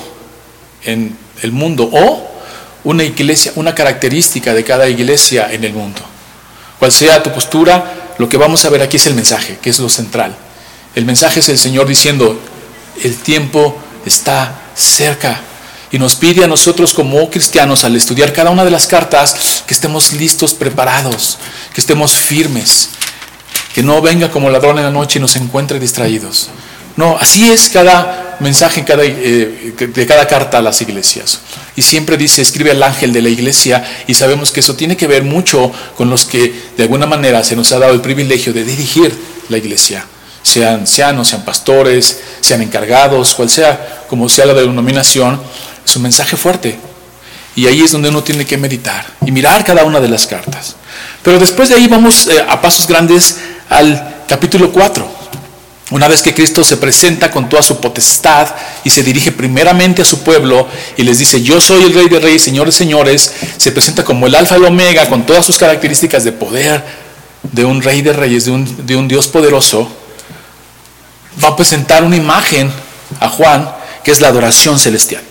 en 0.84 1.18
el 1.42 1.52
mundo 1.52 1.90
o 1.92 2.35
una 2.86 3.04
iglesia, 3.04 3.52
una 3.56 3.76
característica 3.76 4.54
de 4.54 4.64
cada 4.64 4.88
iglesia 4.88 5.52
en 5.52 5.64
el 5.64 5.74
mundo. 5.74 6.02
Cual 6.80 6.92
sea 6.92 7.22
tu 7.22 7.32
postura, 7.32 8.14
lo 8.18 8.30
que 8.30 8.38
vamos 8.38 8.64
a 8.64 8.70
ver 8.70 8.82
aquí 8.82 8.98
es 8.98 9.08
el 9.08 9.16
mensaje, 9.16 9.58
que 9.62 9.70
es 9.70 9.80
lo 9.80 9.90
central. 9.90 10.36
El 10.94 11.04
mensaje 11.04 11.42
es 11.42 11.50
el 11.50 11.58
Señor 11.58 11.88
diciendo, 11.88 12.40
el 13.04 13.16
tiempo 13.18 13.78
está 14.06 14.62
cerca. 14.76 15.42
Y 15.92 16.00
nos 16.00 16.16
pide 16.16 16.44
a 16.44 16.48
nosotros 16.48 16.94
como 16.94 17.30
cristianos, 17.30 17.84
al 17.84 17.96
estudiar 17.96 18.34
cada 18.34 18.52
una 18.52 18.64
de 18.64 18.72
las 18.72 18.88
cartas, 18.88 19.64
que 19.66 19.74
estemos 19.74 20.14
listos, 20.14 20.54
preparados, 20.54 21.38
que 21.74 21.82
estemos 21.82 22.14
firmes, 22.14 22.90
que 23.74 23.82
no 23.84 24.02
venga 24.02 24.30
como 24.30 24.50
ladrón 24.50 24.78
en 24.78 24.86
la 24.86 24.92
noche 24.92 25.20
y 25.20 25.22
nos 25.22 25.36
encuentre 25.36 25.80
distraídos. 25.80 26.50
No, 26.98 27.18
así 27.18 27.52
es 27.52 27.70
cada 27.70 28.25
mensaje 28.40 28.86
eh, 28.88 29.74
de 29.78 30.06
cada 30.06 30.28
carta 30.28 30.58
a 30.58 30.62
las 30.62 30.82
iglesias. 30.82 31.42
Y 31.76 31.82
siempre 31.82 32.18
dice, 32.18 32.42
escribe 32.42 32.72
al 32.72 32.84
ángel 32.84 33.14
de 33.14 33.22
la 33.22 33.30
iglesia 33.30 33.84
y 34.08 34.14
sabemos 34.14 34.52
que 34.52 34.60
eso 34.60 34.76
tiene 34.76 34.98
que 34.98 35.08
ver 35.08 35.24
mucho 35.24 35.72
con 35.96 36.10
los 36.10 36.26
que 36.26 36.54
de 36.78 36.84
alguna 36.84 37.06
manera 37.06 37.44
se 37.44 37.56
nos 37.56 37.72
ha 37.72 37.80
dado 37.80 37.94
el 37.94 38.02
privilegio 38.02 38.54
de 38.54 38.64
dirigir 38.64 39.16
la 39.50 39.58
iglesia. 39.58 40.06
Sean 40.44 40.82
ancianos, 40.82 41.30
sean 41.30 41.44
pastores, 41.44 42.20
sean 42.42 42.62
encargados, 42.62 43.34
cual 43.36 43.50
sea, 43.50 44.06
como 44.08 44.30
sea 44.30 44.46
la 44.46 44.54
denominación, 44.54 45.42
es 45.86 45.96
un 45.96 46.04
mensaje 46.04 46.38
fuerte. 46.38 46.78
Y 47.56 47.68
ahí 47.68 47.82
es 47.82 47.92
donde 47.92 48.10
uno 48.10 48.22
tiene 48.24 48.46
que 48.46 48.58
meditar 48.58 49.06
y 49.26 49.32
mirar 49.32 49.64
cada 49.64 49.86
una 49.86 50.00
de 50.00 50.10
las 50.10 50.28
cartas. 50.28 50.76
Pero 51.24 51.40
después 51.40 51.70
de 51.70 51.76
ahí 51.76 51.88
vamos 51.88 52.28
eh, 52.28 52.44
a 52.48 52.62
pasos 52.62 52.86
grandes 52.86 53.38
al 53.70 54.24
capítulo 54.28 54.72
4. 54.72 55.15
Una 55.92 56.08
vez 56.08 56.24
que 56.24 56.34
Cristo 56.34 56.64
se 56.64 56.78
presenta 56.78 57.30
con 57.30 57.48
toda 57.48 57.62
su 57.62 57.80
potestad 57.80 58.48
y 58.84 58.90
se 58.90 59.04
dirige 59.04 59.32
primeramente 59.32 60.02
a 60.02 60.06
su 60.06 60.24
pueblo 60.24 60.68
y 60.98 61.04
les 61.04 61.20
dice, 61.20 61.44
yo 61.44 61.62
soy 61.62 61.84
el 61.84 61.94
rey 61.94 62.10
de 62.10 62.20
reyes, 62.20 62.42
señores, 62.42 62.74
señores, 62.74 63.32
se 63.58 63.72
presenta 63.72 64.04
como 64.04 64.26
el 64.26 64.34
alfa 64.34 64.56
y 64.56 64.62
el 64.62 64.66
omega 64.66 65.08
con 65.08 65.28
todas 65.28 65.46
sus 65.46 65.60
características 65.60 66.24
de 66.24 66.32
poder 66.32 66.84
de 67.52 67.66
un 67.66 67.84
rey 67.84 68.02
de 68.02 68.14
reyes, 68.14 68.46
de 68.46 68.96
un, 68.96 69.08
Dios 69.08 69.28
poderoso, 69.28 69.88
va 71.44 71.50
a 71.50 71.56
presentar 71.56 72.04
una 72.04 72.16
imagen 72.16 72.72
a 73.20 73.30
Juan 73.30 73.70
que 74.04 74.12
es 74.12 74.22
la 74.22 74.30
adoración 74.30 74.80
celestial, 74.80 75.22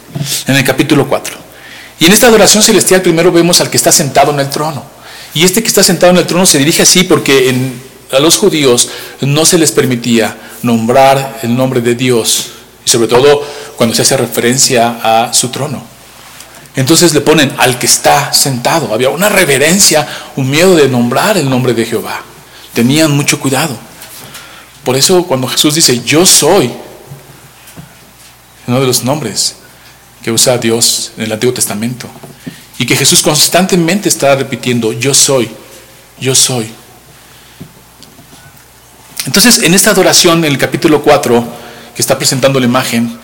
en 0.46 0.54
el 0.54 0.64
capítulo 0.64 1.08
4. 1.08 1.36
Y 1.98 2.06
en 2.06 2.12
esta 2.12 2.28
adoración 2.28 2.62
celestial 2.62 3.02
primero 3.02 3.32
vemos 3.32 3.60
al 3.60 3.70
que 3.70 3.76
está 3.76 3.90
sentado 3.90 4.32
en 4.32 4.40
el 4.40 4.50
trono. 4.50 4.84
Y 5.32 5.42
este 5.42 5.62
que 5.62 5.68
está 5.68 5.82
sentado 5.82 6.12
en 6.12 6.18
el 6.18 6.26
trono 6.26 6.46
se 6.46 6.58
dirige 6.58 6.82
así 6.82 7.04
porque 7.04 7.72
a 8.12 8.18
los 8.20 8.36
judíos 8.36 8.90
no 9.26 9.44
se 9.44 9.58
les 9.58 9.72
permitía 9.72 10.36
nombrar 10.62 11.40
el 11.42 11.56
nombre 11.56 11.80
de 11.80 11.94
Dios, 11.94 12.50
y 12.84 12.90
sobre 12.90 13.08
todo 13.08 13.42
cuando 13.76 13.94
se 13.94 14.02
hace 14.02 14.16
referencia 14.16 14.98
a 15.02 15.32
su 15.32 15.48
trono. 15.48 15.82
Entonces 16.76 17.14
le 17.14 17.20
ponen 17.20 17.52
al 17.58 17.78
que 17.78 17.86
está 17.86 18.32
sentado. 18.32 18.92
Había 18.92 19.10
una 19.10 19.28
reverencia, 19.28 20.06
un 20.36 20.50
miedo 20.50 20.74
de 20.74 20.88
nombrar 20.88 21.36
el 21.36 21.48
nombre 21.48 21.72
de 21.72 21.86
Jehová. 21.86 22.22
Tenían 22.72 23.12
mucho 23.12 23.38
cuidado. 23.38 23.76
Por 24.82 24.96
eso 24.96 25.24
cuando 25.24 25.46
Jesús 25.46 25.76
dice, 25.76 26.02
yo 26.02 26.26
soy, 26.26 26.70
uno 28.66 28.80
de 28.80 28.86
los 28.86 29.04
nombres 29.04 29.56
que 30.22 30.32
usa 30.32 30.58
Dios 30.58 31.12
en 31.16 31.24
el 31.24 31.32
Antiguo 31.32 31.54
Testamento, 31.54 32.08
y 32.78 32.86
que 32.86 32.96
Jesús 32.96 33.22
constantemente 33.22 34.08
está 34.08 34.34
repitiendo, 34.34 34.92
yo 34.92 35.14
soy, 35.14 35.48
yo 36.18 36.34
soy. 36.34 36.70
Entonces, 39.26 39.62
en 39.62 39.74
esta 39.74 39.90
adoración, 39.90 40.44
en 40.44 40.52
el 40.52 40.58
capítulo 40.58 41.02
4, 41.02 41.44
que 41.94 42.02
está 42.02 42.18
presentando 42.18 42.60
la 42.60 42.66
imagen, 42.66 43.18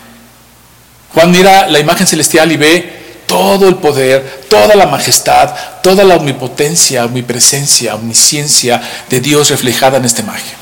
Juan 1.14 1.30
mira 1.30 1.66
la 1.66 1.78
imagen 1.78 2.06
celestial 2.06 2.52
y 2.52 2.56
ve 2.56 3.00
todo 3.26 3.68
el 3.68 3.76
poder, 3.76 4.46
toda 4.48 4.74
la 4.74 4.86
majestad, 4.86 5.54
toda 5.82 6.04
la 6.04 6.16
omnipotencia, 6.16 7.04
omnipresencia, 7.04 7.94
omnisciencia 7.94 8.80
de 9.08 9.20
Dios 9.20 9.50
reflejada 9.50 9.98
en 9.98 10.04
esta 10.04 10.22
imagen. 10.22 10.58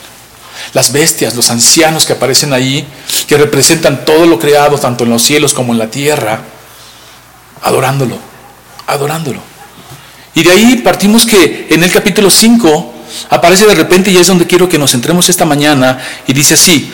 Las 0.74 0.92
bestias, 0.92 1.34
los 1.34 1.50
ancianos 1.50 2.04
que 2.04 2.14
aparecen 2.14 2.52
ahí, 2.52 2.86
que 3.26 3.38
representan 3.38 4.04
todo 4.04 4.26
lo 4.26 4.38
creado, 4.38 4.78
tanto 4.78 5.04
en 5.04 5.10
los 5.10 5.22
cielos 5.22 5.54
como 5.54 5.72
en 5.72 5.78
la 5.78 5.90
tierra, 5.90 6.40
adorándolo, 7.62 8.18
adorándolo. 8.86 9.40
Y 10.34 10.42
de 10.42 10.50
ahí 10.50 10.76
partimos 10.76 11.24
que 11.24 11.68
en 11.70 11.82
el 11.82 11.90
capítulo 11.90 12.30
5 12.30 12.94
aparece 13.30 13.66
de 13.66 13.74
repente 13.74 14.10
y 14.10 14.16
es 14.16 14.26
donde 14.26 14.46
quiero 14.46 14.68
que 14.68 14.78
nos 14.78 14.92
centremos 14.92 15.28
esta 15.28 15.44
mañana 15.44 15.98
y 16.26 16.32
dice 16.32 16.54
así, 16.54 16.92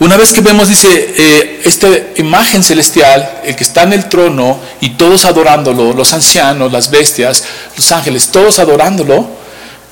una 0.00 0.16
vez 0.16 0.32
que 0.32 0.40
vemos, 0.40 0.68
dice, 0.68 1.14
eh, 1.16 1.62
esta 1.64 1.88
imagen 2.16 2.62
celestial, 2.62 3.40
el 3.44 3.56
que 3.56 3.64
está 3.64 3.82
en 3.82 3.92
el 3.92 4.08
trono 4.08 4.60
y 4.80 4.90
todos 4.90 5.24
adorándolo, 5.24 5.92
los 5.92 6.12
ancianos, 6.12 6.70
las 6.70 6.88
bestias, 6.90 7.44
los 7.76 7.90
ángeles, 7.90 8.28
todos 8.28 8.60
adorándolo, 8.60 9.28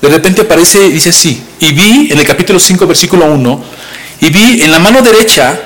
de 0.01 0.07
repente 0.07 0.43
aparece 0.43 0.85
y 0.85 0.91
dice 0.91 1.09
así, 1.09 1.43
y 1.59 1.73
vi 1.73 2.07
en 2.09 2.19
el 2.19 2.25
capítulo 2.25 2.57
5, 2.57 2.87
versículo 2.87 3.25
1, 3.25 3.63
y 4.21 4.29
vi 4.29 4.61
en 4.61 4.71
la 4.71 4.79
mano 4.79 5.01
derecha 5.01 5.59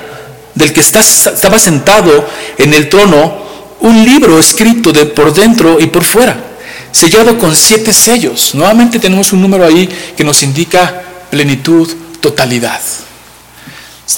del 0.56 0.72
que 0.72 0.80
estaba 0.80 1.58
sentado 1.58 2.28
en 2.58 2.74
el 2.74 2.88
trono 2.88 3.42
un 3.78 4.04
libro 4.04 4.40
escrito 4.40 4.92
de 4.92 5.06
por 5.06 5.32
dentro 5.32 5.78
y 5.78 5.86
por 5.86 6.02
fuera 6.02 6.51
sellado 6.92 7.38
con 7.38 7.56
siete 7.56 7.92
sellos. 7.92 8.54
Nuevamente 8.54 8.98
tenemos 8.98 9.32
un 9.32 9.42
número 9.42 9.66
ahí 9.66 9.88
que 10.16 10.24
nos 10.24 10.42
indica 10.42 11.02
plenitud, 11.30 11.90
totalidad. 12.20 12.80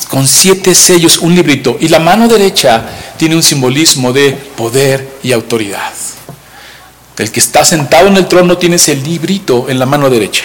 con 0.09 0.27
siete 0.27 0.75
sellos, 0.75 1.19
un 1.19 1.35
librito. 1.35 1.77
Y 1.81 1.89
la 1.89 2.01
mano 2.01 2.27
derecha 2.27 2.85
tiene 3.17 3.37
un 3.37 3.43
simbolismo 3.43 4.13
de 4.13 4.33
poder 4.33 5.19
y 5.23 5.31
autoridad. 5.31 5.93
El 7.17 7.31
que 7.31 7.39
está 7.39 7.65
sentado 7.65 8.09
en 8.09 8.17
el 8.17 8.27
trono 8.27 8.59
tiene 8.59 8.77
ese 8.77 8.97
librito 8.97 9.67
en 9.69 9.79
la 9.79 9.87
mano 9.87 10.11
derecha. 10.11 10.45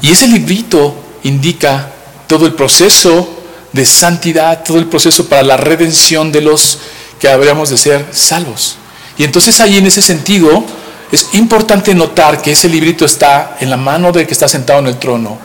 Y 0.00 0.10
ese 0.10 0.26
librito 0.26 0.94
indica 1.24 1.90
todo 2.26 2.46
el 2.46 2.54
proceso 2.54 3.28
de 3.72 3.84
santidad, 3.84 4.64
todo 4.64 4.78
el 4.78 4.86
proceso 4.86 5.28
para 5.28 5.42
la 5.42 5.56
redención 5.58 6.32
de 6.32 6.40
los 6.40 6.78
que 7.20 7.28
habríamos 7.28 7.68
de 7.68 7.76
ser 7.76 8.06
salvos. 8.12 8.76
Y 9.18 9.24
entonces 9.24 9.60
ahí 9.60 9.76
en 9.76 9.86
ese 9.86 10.00
sentido 10.00 10.64
es 11.12 11.28
importante 11.34 11.94
notar 11.94 12.40
que 12.40 12.52
ese 12.52 12.70
librito 12.70 13.04
está 13.04 13.58
en 13.60 13.68
la 13.68 13.76
mano 13.76 14.10
del 14.10 14.26
que 14.26 14.32
está 14.32 14.48
sentado 14.48 14.78
en 14.78 14.86
el 14.86 14.98
trono 14.98 15.38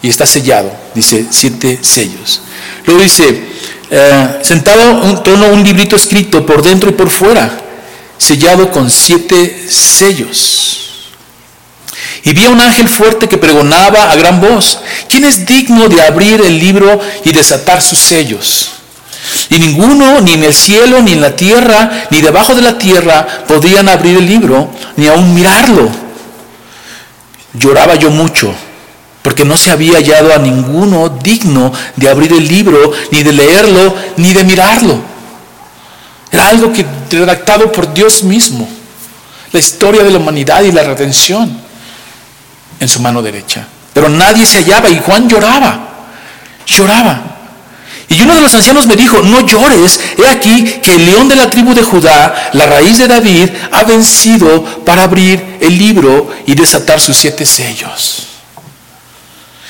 y 0.00 0.08
está 0.08 0.24
sellado, 0.24 0.72
dice 0.94 1.26
siete 1.30 1.78
sellos. 1.82 2.40
Luego 2.86 3.02
dice, 3.02 3.44
eh, 3.90 4.38
sentado 4.42 4.90
en 4.90 5.10
un 5.10 5.22
trono 5.22 5.48
un 5.48 5.62
librito 5.62 5.94
escrito 5.94 6.44
por 6.46 6.62
dentro 6.62 6.88
y 6.88 6.94
por 6.94 7.10
fuera, 7.10 7.50
sellado 8.16 8.70
con 8.70 8.90
siete 8.90 9.66
sellos. 9.68 11.10
Y 12.22 12.32
vi 12.32 12.46
a 12.46 12.48
un 12.48 12.60
ángel 12.62 12.88
fuerte 12.88 13.28
que 13.28 13.36
pregonaba 13.36 14.10
a 14.10 14.16
gran 14.16 14.40
voz, 14.40 14.80
¿quién 15.10 15.24
es 15.24 15.44
digno 15.44 15.90
de 15.90 16.00
abrir 16.00 16.40
el 16.40 16.58
libro 16.58 16.98
y 17.24 17.32
desatar 17.32 17.82
sus 17.82 17.98
sellos? 17.98 18.70
Y 19.50 19.58
ninguno, 19.58 20.20
ni 20.20 20.34
en 20.34 20.44
el 20.44 20.54
cielo, 20.54 21.00
ni 21.00 21.12
en 21.12 21.20
la 21.20 21.34
tierra, 21.34 22.06
ni 22.10 22.20
debajo 22.20 22.54
de 22.54 22.62
la 22.62 22.76
tierra, 22.78 23.26
podían 23.46 23.88
abrir 23.88 24.18
el 24.18 24.26
libro, 24.26 24.70
ni 24.96 25.06
aún 25.06 25.34
mirarlo. 25.34 25.88
Lloraba 27.54 27.94
yo 27.94 28.10
mucho, 28.10 28.52
porque 29.22 29.44
no 29.44 29.56
se 29.56 29.70
había 29.70 29.98
hallado 29.98 30.34
a 30.34 30.38
ninguno 30.38 31.08
digno 31.08 31.72
de 31.96 32.08
abrir 32.08 32.32
el 32.32 32.46
libro, 32.46 32.92
ni 33.10 33.22
de 33.22 33.32
leerlo, 33.32 33.94
ni 34.16 34.32
de 34.32 34.44
mirarlo. 34.44 35.00
Era 36.30 36.48
algo 36.48 36.72
que 36.72 36.84
redactado 37.10 37.70
por 37.70 37.94
Dios 37.94 38.24
mismo, 38.24 38.68
la 39.52 39.60
historia 39.60 40.02
de 40.02 40.10
la 40.10 40.18
humanidad 40.18 40.62
y 40.62 40.72
la 40.72 40.82
redención 40.82 41.56
en 42.80 42.88
su 42.88 43.00
mano 43.00 43.22
derecha. 43.22 43.66
Pero 43.92 44.08
nadie 44.08 44.44
se 44.44 44.58
hallaba 44.58 44.90
y 44.90 44.98
Juan 44.98 45.28
lloraba, 45.28 45.88
lloraba. 46.66 47.33
Y 48.08 48.20
uno 48.20 48.34
de 48.34 48.42
los 48.42 48.54
ancianos 48.54 48.86
me 48.86 48.96
dijo, 48.96 49.22
no 49.22 49.40
llores, 49.40 49.98
he 50.18 50.28
aquí 50.28 50.64
que 50.82 50.92
el 50.92 51.06
león 51.06 51.28
de 51.28 51.36
la 51.36 51.50
tribu 51.50 51.74
de 51.74 51.82
Judá, 51.82 52.50
la 52.52 52.66
raíz 52.66 52.98
de 52.98 53.08
David, 53.08 53.48
ha 53.72 53.84
vencido 53.84 54.62
para 54.84 55.04
abrir 55.04 55.56
el 55.60 55.78
libro 55.78 56.30
y 56.46 56.54
desatar 56.54 57.00
sus 57.00 57.16
siete 57.16 57.46
sellos. 57.46 58.28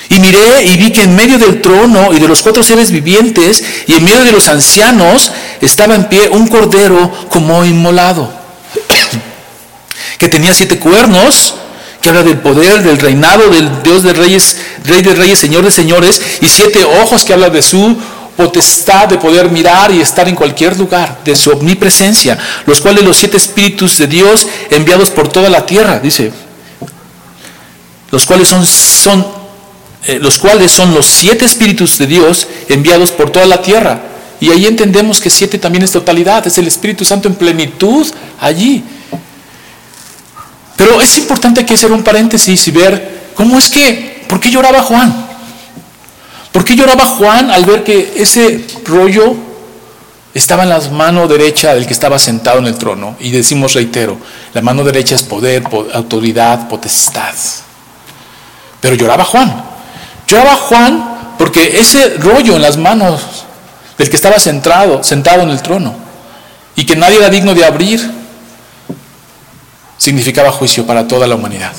Y 0.09 0.19
miré 0.19 0.63
y 0.65 0.77
vi 0.77 0.91
que 0.91 1.03
en 1.03 1.15
medio 1.15 1.39
del 1.39 1.61
trono 1.61 2.13
y 2.13 2.19
de 2.19 2.27
los 2.27 2.41
cuatro 2.41 2.61
seres 2.61 2.91
vivientes 2.91 3.63
y 3.87 3.93
en 3.93 4.03
medio 4.03 4.23
de 4.23 4.31
los 4.31 4.47
ancianos 4.47 5.31
estaba 5.61 5.95
en 5.95 6.05
pie 6.05 6.29
un 6.29 6.47
cordero 6.47 7.11
como 7.29 7.65
inmolado, 7.65 8.31
que 10.19 10.29
tenía 10.29 10.53
siete 10.53 10.77
cuernos, 10.77 11.55
que 12.01 12.09
habla 12.09 12.21
del 12.21 12.37
poder, 12.37 12.83
del 12.83 12.99
reinado 12.99 13.49
del 13.49 13.81
Dios 13.81 14.03
de 14.03 14.13
reyes, 14.13 14.57
rey 14.83 15.01
de 15.01 15.15
reyes, 15.15 15.39
señor 15.39 15.63
de 15.63 15.71
señores, 15.71 16.21
y 16.39 16.49
siete 16.49 16.83
ojos 16.83 17.23
que 17.23 17.33
habla 17.33 17.49
de 17.49 17.63
su 17.63 17.97
potestad 18.35 19.07
de 19.07 19.17
poder 19.17 19.49
mirar 19.49 19.91
y 19.91 20.01
estar 20.01 20.27
en 20.27 20.35
cualquier 20.35 20.77
lugar, 20.77 21.19
de 21.23 21.35
su 21.35 21.51
omnipresencia, 21.51 22.37
los 22.65 22.81
cuales 22.81 23.03
los 23.03 23.17
siete 23.17 23.37
espíritus 23.37 23.97
de 23.97 24.07
Dios 24.07 24.47
enviados 24.69 25.09
por 25.09 25.27
toda 25.27 25.49
la 25.49 25.65
tierra, 25.65 25.99
dice, 25.99 26.31
los 28.11 28.25
cuales 28.25 28.47
son, 28.47 28.65
son 28.65 29.25
eh, 30.07 30.19
los 30.21 30.37
cuales 30.37 30.71
son 30.71 30.93
los 30.93 31.05
siete 31.05 31.45
espíritus 31.45 31.97
de 31.97 32.07
Dios 32.07 32.47
enviados 32.69 33.11
por 33.11 33.31
toda 33.31 33.45
la 33.45 33.61
tierra. 33.61 33.99
Y 34.39 34.51
ahí 34.51 34.65
entendemos 34.65 35.19
que 35.19 35.29
siete 35.29 35.57
también 35.57 35.83
es 35.83 35.91
totalidad, 35.91 36.45
es 36.45 36.57
el 36.57 36.67
Espíritu 36.67 37.03
Santo 37.05 37.27
en 37.27 37.35
plenitud 37.35 38.05
allí. 38.39 38.83
Pero 40.75 41.01
es 41.01 41.17
importante 41.17 41.65
que 41.65 41.73
hacer 41.73 41.91
un 41.91 42.03
paréntesis 42.03 42.67
y 42.67 42.71
ver 42.71 43.31
cómo 43.33 43.57
es 43.57 43.69
que, 43.69 44.23
¿por 44.27 44.39
qué 44.39 44.51
lloraba 44.51 44.83
Juan? 44.83 45.24
¿Por 46.55 46.63
qué 46.63 46.73
lloraba 46.73 47.03
Juan 47.05 47.51
al 47.51 47.65
ver 47.65 47.83
que 47.83 48.13
ese 48.15 48.65
rollo 48.85 49.35
estaba 50.33 50.63
en 50.63 50.69
la 50.69 50.79
mano 50.89 51.27
derecha 51.27 51.75
del 51.75 51.85
que 51.85 51.91
estaba 51.91 52.17
sentado 52.17 52.59
en 52.59 52.67
el 52.67 52.77
trono? 52.77 53.17
Y 53.19 53.29
decimos, 53.31 53.73
reitero, 53.73 54.17
la 54.53 54.61
mano 54.61 54.85
derecha 54.85 55.15
es 55.15 55.23
poder, 55.23 55.63
autoridad, 55.91 56.69
potestad. 56.69 57.33
Pero 58.79 58.95
lloraba 58.95 59.25
Juan. 59.25 59.65
Lloraba 60.27 60.55
Juan 60.55 61.35
porque 61.37 61.77
ese 61.77 62.15
rollo 62.19 62.55
en 62.55 62.61
las 62.61 62.77
manos 62.77 63.21
del 63.97 64.09
que 64.09 64.15
estaba 64.15 64.39
sentado, 64.39 65.03
sentado 65.03 65.41
en 65.41 65.49
el 65.49 65.61
trono 65.61 65.93
y 66.77 66.85
que 66.85 66.95
nadie 66.95 67.17
era 67.17 67.27
digno 67.27 67.53
de 67.53 67.65
abrir, 67.65 67.99
significaba 69.97 70.53
juicio 70.53 70.87
para 70.87 71.05
toda 71.05 71.27
la 71.27 71.35
humanidad. 71.35 71.73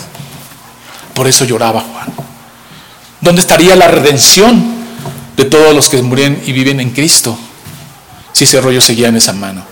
Por 1.14 1.26
eso 1.26 1.46
lloraba 1.46 1.80
Juan. 1.80 2.25
¿Dónde 3.20 3.40
estaría 3.40 3.76
la 3.76 3.88
redención 3.88 4.62
de 5.36 5.44
todos 5.44 5.74
los 5.74 5.88
que 5.88 6.02
mueren 6.02 6.42
y 6.46 6.52
viven 6.52 6.80
en 6.80 6.90
Cristo 6.90 7.38
si 8.32 8.44
ese 8.44 8.60
rollo 8.60 8.80
seguía 8.80 9.08
en 9.08 9.16
esa 9.16 9.32
mano? 9.32 9.64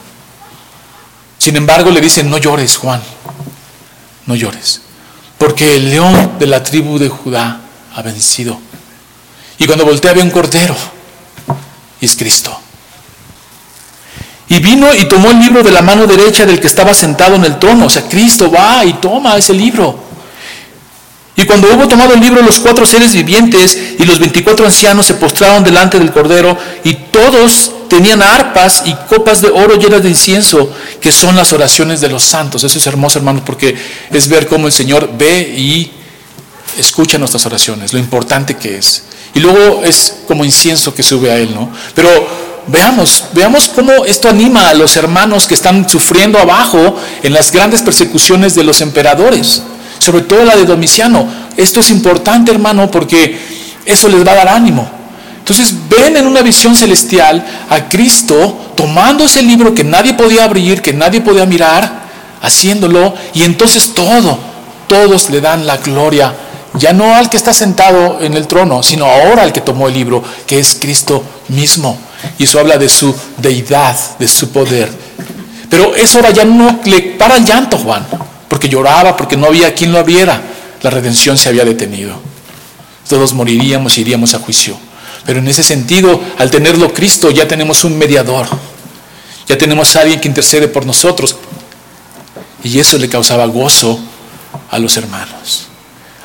Sin 1.39 1.57
embargo, 1.57 1.91
le 1.91 2.01
dicen, 2.01 2.31
no 2.31 2.39
llores, 2.39 2.77
Juan, 2.77 3.03
no 4.27 4.35
llores, 4.35 4.81
porque 5.37 5.77
el 5.77 5.91
león 5.91 6.33
de 6.39 6.47
la 6.47 6.63
tribu 6.63 6.99
de 6.99 7.09
Judá 7.09 7.61
ha 7.95 8.03
vencido. 8.03 8.59
Y 9.59 9.67
cuando 9.67 9.85
voltea 9.85 10.15
ve 10.15 10.23
un 10.23 10.31
cordero, 10.31 10.75
y 12.01 12.07
es 12.07 12.17
Cristo. 12.17 12.59
Y 14.49 14.61
vino 14.61 14.95
y 14.95 15.07
tomó 15.09 15.31
el 15.31 15.39
libro 15.39 15.63
de 15.63 15.71
la 15.71 15.83
mano 15.83 16.07
derecha 16.07 16.45
del 16.45 16.61
que 16.61 16.67
estaba 16.67 16.93
sentado 16.93 17.37
en 17.37 17.45
el 17.45 17.59
trono. 17.59 17.87
O 17.87 17.91
sea, 17.91 18.03
Cristo 18.03 18.51
va 18.51 18.85
y 18.85 18.95
toma 18.95 19.37
ese 19.37 19.55
libro. 19.55 19.99
Y 21.37 21.45
cuando 21.45 21.69
hubo 21.75 21.89
tomado 21.89 22.15
el 22.15 22.21
libro, 22.21 22.43
los 22.43 22.61
cuatro 22.61 22.87
seres 22.87 23.13
vivientes 23.13 23.77
y 23.99 24.05
los 24.05 24.21
veinticuatro 24.21 24.67
ancianos 24.67 25.07
se 25.07 25.15
postraron 25.15 25.65
delante 25.65 25.99
del 25.99 26.13
Cordero 26.13 26.57
y 26.85 26.95
todos 26.95 27.73
tenían 27.89 28.23
arpas 28.23 28.83
y 28.87 28.95
copas 29.09 29.41
de 29.41 29.49
oro 29.49 29.77
llenas 29.77 30.03
de 30.03 30.11
incienso, 30.11 30.71
que 31.01 31.11
son 31.11 31.35
las 31.35 31.53
oraciones 31.53 32.01
de 32.01 32.09
los 32.09 32.23
santos. 32.23 32.63
Eso 32.63 32.79
es 32.79 32.87
hermoso, 32.87 33.19
hermanos, 33.19 33.43
porque 33.45 33.75
es 34.11 34.29
ver 34.29 34.47
cómo 34.47 34.69
el 34.69 34.73
Señor 34.73 35.11
ve 35.19 35.55
y 35.57 35.91
escucha 36.79 37.19
nuestras 37.19 37.45
oraciones, 37.47 37.93
lo 37.93 37.99
importante 37.99 38.57
que 38.57 38.79
es. 38.79 39.03
Y 39.35 39.41
luego 39.41 39.83
es 39.85 40.19
como 40.29 40.45
incienso 40.45 40.95
que 40.95 41.03
sube 41.03 41.33
a 41.33 41.37
Él, 41.39 41.53
¿no? 41.53 41.69
Pero 41.97 42.09
veamos, 42.69 43.25
veamos 43.33 43.69
cómo 43.69 44.05
esto 44.05 44.29
anima 44.29 44.69
a 44.69 44.75
los 44.75 44.97
hermanos 44.97 45.49
que 45.49 45.55
están 45.55 45.89
sufriendo 45.89 46.39
abajo 46.39 46.97
en 47.25 47.33
las 47.33 47.51
grandes 47.51 47.83
persecuciones 47.83 48.55
de 48.55 48.63
los 48.63 48.81
emperadores 48.81 49.63
sobre 50.05 50.23
todo 50.23 50.45
la 50.45 50.57
de 50.57 50.65
Domiciano. 50.65 51.27
Esto 51.57 51.81
es 51.81 51.91
importante, 51.91 52.53
hermano, 52.53 52.91
porque 52.91 53.39
eso 53.87 54.09
les 54.09 54.27
va 54.27 54.33
a 54.33 54.37
dar 54.37 54.49
ánimo. 54.49 54.89
Entonces 55.39 55.75
ven 55.89 56.17
en 56.17 56.27
una 56.27 56.43
visión 56.43 56.77
celestial 56.77 57.45
a 57.69 57.89
Cristo 57.89 58.73
tomando 58.77 59.25
ese 59.25 59.43
libro 59.43 59.75
que 59.75 59.85
nadie 59.85 60.15
podía 60.15 60.45
abrir, 60.45 60.83
que 60.83 60.93
nadie 60.93 61.21
podía 61.21 61.47
mirar, 61.47 62.05
haciéndolo, 62.43 63.15
y 63.35 63.43
entonces 63.45 63.93
todo, 63.95 64.39
todos 64.89 65.31
le 65.31 65.41
dan 65.41 65.67
la 65.67 65.77
gloria, 65.79 66.35
ya 66.75 66.93
no 66.93 67.15
al 67.15 67.31
que 67.31 67.37
está 67.37 67.53
sentado 67.53 68.21
en 68.21 68.35
el 68.35 68.47
trono, 68.47 68.83
sino 68.83 69.07
ahora 69.07 69.43
al 69.43 69.53
que 69.53 69.61
tomó 69.61 69.89
el 69.89 69.95
libro, 69.95 70.23
que 70.47 70.59
es 70.59 70.77
Cristo 70.81 71.23
mismo. 71.49 71.99
Y 72.39 72.45
eso 72.45 72.59
habla 72.59 72.79
de 72.79 72.89
su 72.89 73.15
deidad, 73.39 73.97
de 74.19 74.29
su 74.29 74.51
poder. 74.51 74.91
Pero 75.69 75.95
eso 75.95 76.19
ahora 76.19 76.31
ya 76.31 76.45
no 76.45 76.81
le 76.85 77.01
para 77.19 77.37
el 77.37 77.45
llanto, 77.45 77.79
Juan 77.79 78.05
lloraba, 78.69 79.17
porque 79.17 79.37
no 79.37 79.47
había 79.47 79.75
quien 79.75 79.93
lo 79.93 80.03
viera. 80.05 80.41
La 80.83 80.91
redención 80.91 81.37
se 81.37 81.49
había 81.49 81.65
detenido. 81.65 82.15
Todos 83.09 83.33
moriríamos 83.33 83.97
y 83.99 84.03
iríamos 84.03 84.35
a 84.35 84.39
juicio. 84.39 84.77
Pero 85.27 85.39
en 85.39 85.49
ese 85.49 85.63
sentido, 85.63 86.21
al 86.39 86.51
tenerlo 86.51 86.93
Cristo, 86.93 87.31
ya 87.31 87.49
tenemos 87.49 87.85
un 87.85 87.97
mediador. 87.97 88.47
Ya 89.47 89.59
tenemos 89.59 89.95
a 89.97 90.01
alguien 90.01 90.21
que 90.21 90.29
intercede 90.29 90.69
por 90.69 90.87
nosotros. 90.87 91.37
Y 92.63 92.79
eso 92.79 92.99
le 92.99 93.09
causaba 93.09 93.47
gozo 93.47 93.99
a 94.71 94.79
los 94.79 94.97
hermanos. 94.97 95.67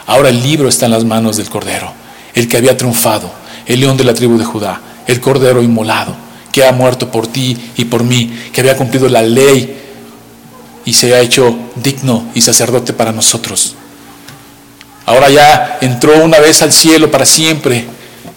Ahora 0.06 0.30
el 0.30 0.41
libro 0.41 0.67
está 0.69 0.86
en 0.86 0.91
las 0.93 1.04
manos 1.04 1.38
del 1.38 1.49
Cordero, 1.49 1.91
el 2.34 2.47
que 2.47 2.58
había 2.58 2.75
triunfado, 2.75 3.32
el 3.65 3.80
león 3.80 3.95
de 3.95 4.04
la 4.04 4.13
tribu 4.13 4.38
de 4.38 4.45
Judá, 4.45 4.82
el 5.06 5.21
Cordero 5.21 5.62
inmolado, 5.62 6.15
que 6.52 6.65
ha 6.65 6.71
muerto 6.71 7.12
por 7.12 7.28
ti 7.28 7.56
y 7.78 7.86
por 7.86 8.04
mí, 8.04 8.34
que 8.52 8.62
había 8.62 8.75
cumplido 8.75 9.08
la 9.08 9.21
ley 9.21 9.88
y 10.89 10.93
se 10.93 11.13
ha 11.13 11.19
hecho 11.19 11.56
digno 11.75 12.32
y 12.34 12.41
sacerdote 12.41 12.93
para 12.93 13.12
nosotros. 13.12 13.75
Ahora 15.06 15.30
ya 15.30 15.78
entró 15.82 16.17
una 16.23 16.39
vez 16.39 16.63
al 16.63 16.73
cielo 16.73 17.12
para 17.12 17.28
siempre 17.28 17.86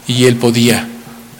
y 0.07 0.27
él 0.27 0.37
podía 0.37 0.87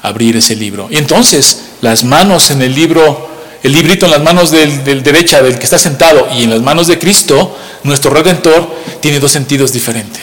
abrir 0.01 0.39
ese 0.39 0.57
libro. 0.57 0.89
Y 0.91 0.97
entonces 0.97 1.65
las 1.83 2.03
manos 2.03 2.51
en 2.51 2.63
el 2.63 2.75
libro, 2.75 3.29
el 3.63 3.73
librito 3.73 4.07
en 4.07 4.13
las 4.13 4.23
manos 4.23 4.51
del, 4.51 4.85
del 4.85 5.03
derecha 5.03 5.43
del 5.43 5.59
que 5.59 5.65
está 5.65 5.79
sentado 5.79 6.29
y 6.35 6.45
en 6.45 6.51
las 6.51 6.63
manos 6.63 6.87
de 6.87 6.99
Cristo, 6.99 7.59
nuestro 7.83 8.11
redentor, 8.11 8.75
tiene 9.01 9.21
dos 9.21 9.33
sentidos 9.33 9.71
diferentes. 9.71 10.23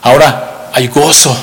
Ahora 0.00 0.70
hay 0.72 0.88
gozo, 0.88 1.36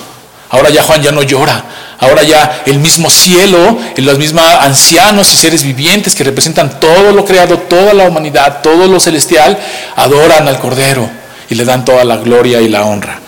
Ahora 0.51 0.69
ya 0.69 0.83
Juan 0.83 1.01
ya 1.01 1.11
no 1.11 1.23
llora. 1.23 1.63
Ahora 1.99 2.23
ya 2.23 2.63
el 2.65 2.79
mismo 2.79 3.09
cielo, 3.09 3.77
los 3.95 4.17
mismos 4.17 4.43
ancianos 4.59 5.31
y 5.33 5.37
seres 5.37 5.63
vivientes 5.63 6.15
que 6.15 6.23
representan 6.23 6.79
todo 6.79 7.11
lo 7.11 7.25
creado, 7.25 7.57
toda 7.59 7.93
la 7.93 8.05
humanidad, 8.07 8.61
todo 8.61 8.87
lo 8.87 8.99
celestial, 8.99 9.57
adoran 9.95 10.47
al 10.47 10.59
Cordero 10.59 11.09
y 11.49 11.55
le 11.55 11.63
dan 11.63 11.85
toda 11.85 12.03
la 12.03 12.17
gloria 12.17 12.59
y 12.61 12.69
la 12.69 12.85
honra. 12.85 13.19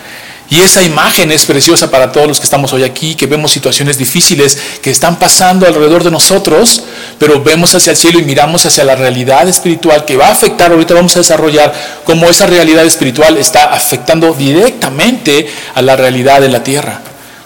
Y 0.50 0.60
esa 0.60 0.82
imagen 0.82 1.32
es 1.32 1.46
preciosa 1.46 1.90
para 1.90 2.12
todos 2.12 2.28
los 2.28 2.38
que 2.38 2.44
estamos 2.44 2.72
hoy 2.72 2.84
aquí, 2.84 3.14
que 3.14 3.26
vemos 3.26 3.50
situaciones 3.50 3.96
difíciles 3.96 4.58
que 4.82 4.90
están 4.90 5.18
pasando 5.18 5.66
alrededor 5.66 6.04
de 6.04 6.10
nosotros, 6.10 6.82
pero 7.18 7.42
vemos 7.42 7.74
hacia 7.74 7.92
el 7.92 7.96
cielo 7.96 8.18
y 8.18 8.24
miramos 8.24 8.66
hacia 8.66 8.84
la 8.84 8.94
realidad 8.94 9.48
espiritual 9.48 10.04
que 10.04 10.16
va 10.16 10.28
a 10.28 10.32
afectar, 10.32 10.70
ahorita 10.70 10.94
vamos 10.94 11.16
a 11.16 11.20
desarrollar 11.20 11.72
cómo 12.04 12.28
esa 12.28 12.46
realidad 12.46 12.84
espiritual 12.84 13.38
está 13.38 13.72
afectando 13.72 14.34
directamente 14.34 15.48
a 15.74 15.80
la 15.80 15.96
realidad 15.96 16.40
de 16.42 16.50
la 16.50 16.62
tierra, 16.62 17.00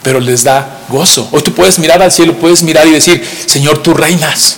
pero 0.09 0.21
les 0.21 0.43
da 0.43 0.87
gozo. 0.89 1.29
Hoy 1.33 1.43
tú 1.43 1.53
puedes 1.53 1.79
mirar 1.79 2.01
al 2.01 2.11
cielo, 2.11 2.33
puedes 2.33 2.63
mirar 2.63 2.87
y 2.87 2.93
decir, 2.93 3.23
Señor, 3.45 3.83
tú 3.83 3.93
reinas. 3.93 4.57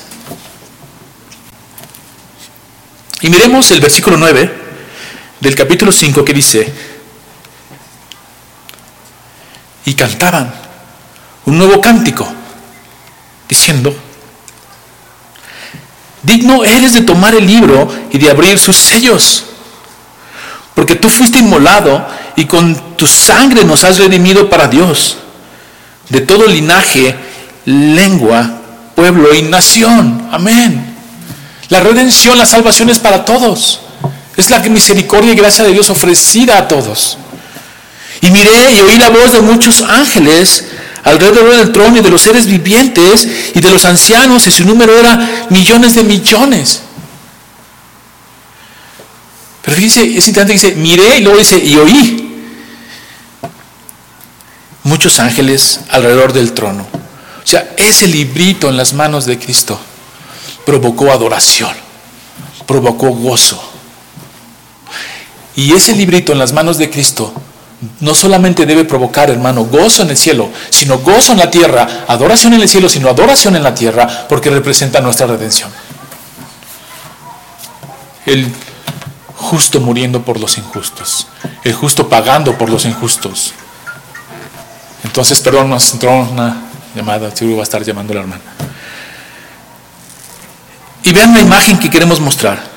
Y 3.21 3.29
miremos 3.29 3.69
el 3.73 3.81
versículo 3.81 4.17
9 4.17 4.49
del 5.41 5.57
capítulo 5.57 5.91
5 5.91 6.25
que 6.25 6.33
dice, 6.33 6.73
y 9.87 9.95
cantaban 9.95 10.55
un 11.47 11.59
nuevo 11.59 11.81
cántico, 11.81 12.33
diciendo, 13.49 13.93
digno 16.23 16.63
eres 16.65 16.95
de 16.95 17.01
tomar 17.01 17.35
el 17.35 17.45
libro 17.45 17.93
y 18.13 18.19
de 18.19 18.31
abrir 18.31 18.57
sus 18.57 18.77
sellos, 18.77 19.47
porque 20.77 20.95
tú 20.95 21.11
fuiste 21.11 21.41
inmolado 21.41 22.07
y 22.37 22.45
con 22.45 22.97
tu 22.97 23.09
sangre 23.09 23.65
nos 23.65 23.83
has 23.83 23.99
redimido 23.99 24.49
para 24.49 24.69
Dios, 24.69 25.17
de 26.11 26.21
todo 26.21 26.47
linaje, 26.47 27.15
lengua, 27.65 28.61
pueblo 28.95 29.35
y 29.35 29.43
nación. 29.43 30.29
Amén. 30.31 30.95
La 31.69 31.81
redención, 31.81 32.37
la 32.37 32.47
salvación 32.47 32.91
es 32.91 32.99
para 32.99 33.25
todos. 33.25 33.81
Es 34.37 34.51
la 34.51 34.59
misericordia 34.61 35.33
y 35.33 35.37
gracia 35.37 35.65
de 35.65 35.73
Dios 35.73 35.89
ofrecida 35.89 36.59
a 36.59 36.69
todos. 36.69 37.17
Y 38.21 38.31
miré 38.31 38.73
y 38.73 38.81
oí 38.81 38.99
la 38.99 39.09
voz 39.09 39.33
de 39.33 39.41
muchos 39.41 39.83
ángeles 39.83 40.67
alrededor 41.05 41.57
del 41.57 41.73
trono 41.73 41.97
y 41.97 42.01
de 42.01 42.11
los 42.11 42.21
seres 42.21 42.47
vivientes 42.47 43.27
y 43.55 43.61
de 43.61 43.71
los 43.71 43.85
ancianos, 43.85 44.47
y 44.47 44.51
su 44.51 44.65
número 44.65 44.99
era 44.99 45.47
millones 45.49 45.95
de 45.95 46.05
millones. 46.05 46.83
Pero 49.63 49.77
fíjense, 49.77 50.03
es 50.03 50.29
interesante, 50.29 50.53
dice, 50.53 50.73
miré 50.75 51.19
y 51.19 51.23
luego 51.23 51.39
dice, 51.39 51.59
y 51.59 51.77
oí 51.77 52.20
muchos 54.83 55.21
ángeles 55.21 55.81
alrededor 55.91 56.33
del 56.33 56.53
trono. 56.53 56.87
O 57.43 57.47
sea, 57.47 57.73
ese 57.77 58.07
librito 58.07 58.69
en 58.69 58.77
las 58.77 58.93
manos 58.93 59.27
de 59.27 59.39
Cristo 59.39 59.79
provocó 60.65 61.11
adoración, 61.11 61.73
provocó 62.67 63.11
gozo. 63.11 63.61
Y 65.57 65.73
ese 65.73 65.95
librito 65.95 66.33
en 66.33 66.39
las 66.39 66.53
manos 66.53 66.79
de 66.79 66.91
Cristo 66.91 67.33
no 68.01 68.15
solamente 68.15 68.67
debe 68.67 68.85
provocar, 68.85 69.31
hermano, 69.31 69.65
gozo 69.65 70.03
en 70.03 70.11
el 70.11 70.17
cielo, 70.17 70.51
sino 70.69 70.99
gozo 70.99 71.33
en 71.33 71.39
la 71.39 71.51
tierra, 71.51 72.05
adoración 72.07 72.53
en 72.53 72.61
el 72.61 72.69
cielo, 72.69 72.89
sino 72.89 73.09
adoración 73.09 73.57
en 73.57 73.63
la 73.63 73.75
tierra, 73.75 74.27
porque 74.29 74.51
representa 74.51 75.01
nuestra 75.01 75.27
redención. 75.27 75.71
El 78.27 78.53
justo 79.35 79.81
muriendo 79.81 80.23
por 80.23 80.39
los 80.39 80.59
injustos, 80.59 81.27
el 81.65 81.73
justo 81.73 82.09
pagando 82.09 82.59
por 82.59 82.69
los 82.69 82.85
injustos. 82.85 83.55
Entonces, 85.05 85.41
perdón, 85.41 85.71
nos 85.71 85.93
entró 85.93 86.21
una 86.21 86.57
llamada, 86.95 87.35
seguro 87.35 87.57
va 87.57 87.63
a 87.63 87.65
estar 87.65 87.83
llamando 87.83 88.15
la 88.15 88.21
hermana. 88.21 88.43
Y 91.03 91.13
vean 91.13 91.33
la 91.33 91.41
imagen 91.41 91.79
que 91.79 91.89
queremos 91.89 92.21
mostrar. 92.21 92.71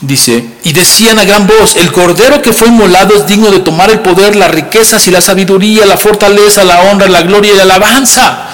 Dice, 0.00 0.42
y 0.64 0.72
decían 0.72 1.18
a 1.18 1.24
gran 1.24 1.46
voz, 1.46 1.76
el 1.76 1.92
cordero 1.92 2.40
que 2.40 2.54
fue 2.54 2.68
inmolado 2.68 3.14
es 3.14 3.26
digno 3.26 3.50
de 3.50 3.60
tomar 3.60 3.90
el 3.90 4.00
poder, 4.00 4.34
las 4.34 4.50
riquezas 4.50 5.06
y 5.06 5.10
la 5.10 5.20
sabiduría, 5.20 5.84
la 5.84 5.98
fortaleza, 5.98 6.64
la 6.64 6.80
honra, 6.84 7.06
la 7.06 7.20
gloria 7.20 7.52
y 7.52 7.56
la 7.56 7.64
alabanza. 7.64 8.46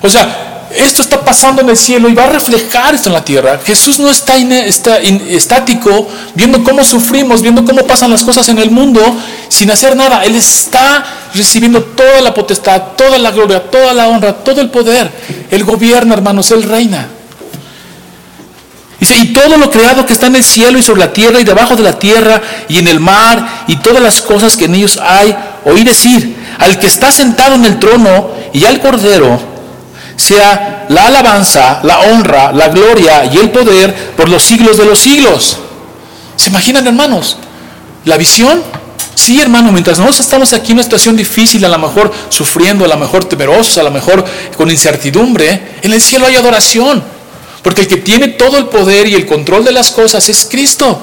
O 0.00 0.08
sea, 0.08 0.45
esto 0.70 1.02
está 1.02 1.24
pasando 1.24 1.62
en 1.62 1.68
el 1.68 1.76
cielo 1.76 2.08
y 2.08 2.14
va 2.14 2.24
a 2.24 2.30
reflejar 2.30 2.94
esto 2.94 3.08
en 3.08 3.14
la 3.14 3.24
tierra. 3.24 3.60
Jesús 3.64 3.98
no 3.98 4.10
está, 4.10 4.36
está 4.36 4.98
estático 4.98 6.08
viendo 6.34 6.62
cómo 6.64 6.84
sufrimos, 6.84 7.42
viendo 7.42 7.64
cómo 7.64 7.86
pasan 7.86 8.10
las 8.10 8.24
cosas 8.24 8.48
en 8.48 8.58
el 8.58 8.70
mundo 8.70 9.00
sin 9.48 9.70
hacer 9.70 9.96
nada. 9.96 10.24
Él 10.24 10.34
está 10.34 11.04
recibiendo 11.34 11.82
toda 11.82 12.20
la 12.20 12.34
potestad, 12.34 12.82
toda 12.96 13.18
la 13.18 13.30
gloria, 13.30 13.62
toda 13.70 13.92
la 13.92 14.08
honra, 14.08 14.32
todo 14.32 14.60
el 14.60 14.70
poder. 14.70 15.10
Él 15.50 15.64
gobierna, 15.64 16.14
hermanos, 16.14 16.50
Él 16.50 16.62
reina. 16.62 17.08
Dice, 18.98 19.16
y 19.18 19.32
todo 19.32 19.58
lo 19.58 19.70
creado 19.70 20.06
que 20.06 20.14
está 20.14 20.26
en 20.26 20.36
el 20.36 20.44
cielo 20.44 20.78
y 20.78 20.82
sobre 20.82 21.00
la 21.00 21.12
tierra 21.12 21.38
y 21.38 21.44
debajo 21.44 21.76
de 21.76 21.82
la 21.82 21.98
tierra 21.98 22.40
y 22.68 22.78
en 22.78 22.88
el 22.88 22.98
mar 22.98 23.64
y 23.66 23.76
todas 23.76 24.02
las 24.02 24.22
cosas 24.22 24.56
que 24.56 24.64
en 24.64 24.74
ellos 24.74 24.98
hay, 25.02 25.36
oí 25.64 25.84
decir, 25.84 26.34
al 26.58 26.78
que 26.78 26.86
está 26.86 27.12
sentado 27.12 27.54
en 27.56 27.66
el 27.66 27.78
trono 27.78 28.30
y 28.54 28.64
al 28.64 28.80
cordero, 28.80 29.55
sea 30.16 30.86
la 30.88 31.06
alabanza, 31.06 31.80
la 31.82 32.00
honra, 32.00 32.52
la 32.52 32.68
gloria 32.68 33.24
y 33.26 33.36
el 33.38 33.50
poder 33.50 33.94
por 34.16 34.28
los 34.28 34.42
siglos 34.42 34.76
de 34.78 34.86
los 34.86 34.98
siglos. 34.98 35.58
¿Se 36.36 36.50
imaginan, 36.50 36.86
hermanos? 36.86 37.36
La 38.04 38.16
visión. 38.16 38.62
Sí, 39.14 39.40
hermano, 39.40 39.72
mientras 39.72 39.98
nosotros 39.98 40.20
estamos 40.20 40.52
aquí 40.52 40.72
en 40.72 40.78
una 40.78 40.82
situación 40.82 41.16
difícil, 41.16 41.64
a 41.64 41.68
lo 41.68 41.78
mejor 41.78 42.12
sufriendo, 42.28 42.84
a 42.84 42.88
lo 42.88 42.96
mejor 42.96 43.24
temerosos, 43.24 43.78
a 43.78 43.82
lo 43.82 43.90
mejor 43.90 44.24
con 44.56 44.70
incertidumbre, 44.70 45.78
en 45.82 45.92
el 45.92 46.02
cielo 46.02 46.26
hay 46.26 46.36
adoración. 46.36 47.02
Porque 47.62 47.80
el 47.80 47.88
que 47.88 47.96
tiene 47.96 48.28
todo 48.28 48.58
el 48.58 48.66
poder 48.66 49.08
y 49.08 49.14
el 49.14 49.26
control 49.26 49.64
de 49.64 49.72
las 49.72 49.90
cosas 49.90 50.28
es 50.28 50.46
Cristo. 50.48 51.00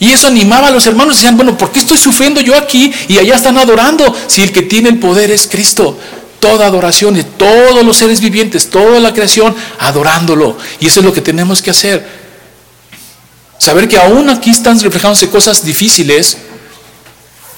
Y 0.00 0.10
eso 0.10 0.26
animaba 0.26 0.68
a 0.68 0.70
los 0.70 0.86
hermanos. 0.86 1.16
Decían, 1.16 1.36
bueno, 1.36 1.56
¿por 1.56 1.70
qué 1.70 1.80
estoy 1.80 1.98
sufriendo 1.98 2.40
yo 2.40 2.56
aquí 2.56 2.92
y 3.06 3.18
allá 3.18 3.36
están 3.36 3.56
adorando? 3.56 4.12
Si 4.26 4.42
el 4.42 4.50
que 4.50 4.62
tiene 4.62 4.88
el 4.88 4.98
poder 4.98 5.30
es 5.30 5.46
Cristo. 5.46 5.96
Toda 6.44 6.66
adoración 6.66 7.14
de 7.14 7.24
todos 7.24 7.82
los 7.82 7.96
seres 7.96 8.20
vivientes, 8.20 8.68
toda 8.68 9.00
la 9.00 9.14
creación, 9.14 9.56
adorándolo. 9.78 10.58
Y 10.78 10.88
eso 10.88 11.00
es 11.00 11.06
lo 11.06 11.12
que 11.14 11.22
tenemos 11.22 11.62
que 11.62 11.70
hacer. 11.70 12.06
Saber 13.56 13.88
que 13.88 13.96
aún 13.96 14.28
aquí 14.28 14.50
están 14.50 14.78
reflejándose 14.78 15.30
cosas 15.30 15.64
difíciles, 15.64 16.36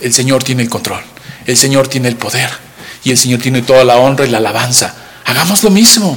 el 0.00 0.14
Señor 0.14 0.44
tiene 0.44 0.62
el 0.62 0.68
control. 0.68 1.00
El 1.46 1.56
Señor 1.56 1.88
tiene 1.88 2.06
el 2.06 2.14
poder. 2.14 2.48
Y 3.02 3.10
el 3.10 3.18
Señor 3.18 3.40
tiene 3.40 3.62
toda 3.62 3.82
la 3.82 3.96
honra 3.96 4.24
y 4.24 4.30
la 4.30 4.38
alabanza. 4.38 4.94
Hagamos 5.24 5.64
lo 5.64 5.70
mismo. 5.70 6.16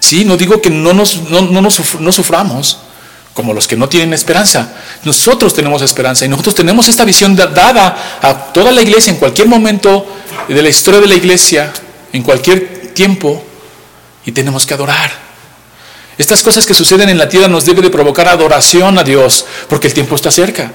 Sí, 0.00 0.24
no 0.24 0.36
digo 0.36 0.60
que 0.60 0.68
no, 0.68 0.92
nos, 0.92 1.20
no, 1.30 1.70
suframos 2.10 2.78
como 3.34 3.54
los 3.54 3.68
que 3.68 3.76
no 3.76 3.88
tienen 3.88 4.14
esperanza. 4.14 4.72
Nosotros 5.04 5.54
tenemos 5.54 5.80
esperanza 5.82 6.24
y 6.24 6.28
nosotros 6.28 6.56
tenemos 6.56 6.88
esta 6.88 7.04
visión 7.04 7.36
dada 7.36 8.18
a 8.20 8.34
toda 8.52 8.72
la 8.72 8.82
iglesia 8.82 9.12
en 9.12 9.20
cualquier 9.20 9.46
momento 9.46 10.04
de 10.48 10.60
la 10.60 10.68
historia 10.68 11.00
de 11.00 11.06
la 11.06 11.14
iglesia, 11.14 11.72
en 12.12 12.22
cualquier 12.22 12.92
tiempo, 12.94 13.44
y 14.24 14.32
tenemos 14.32 14.66
que 14.66 14.74
adorar. 14.74 15.10
Estas 16.18 16.42
cosas 16.42 16.66
que 16.66 16.74
suceden 16.74 17.08
en 17.08 17.18
la 17.18 17.28
tierra 17.28 17.48
nos 17.48 17.64
deben 17.64 17.82
de 17.82 17.90
provocar 17.90 18.28
adoración 18.28 18.98
a 18.98 19.04
Dios, 19.04 19.46
porque 19.68 19.88
el 19.88 19.94
tiempo 19.94 20.16
está 20.16 20.30
cerca, 20.30 20.70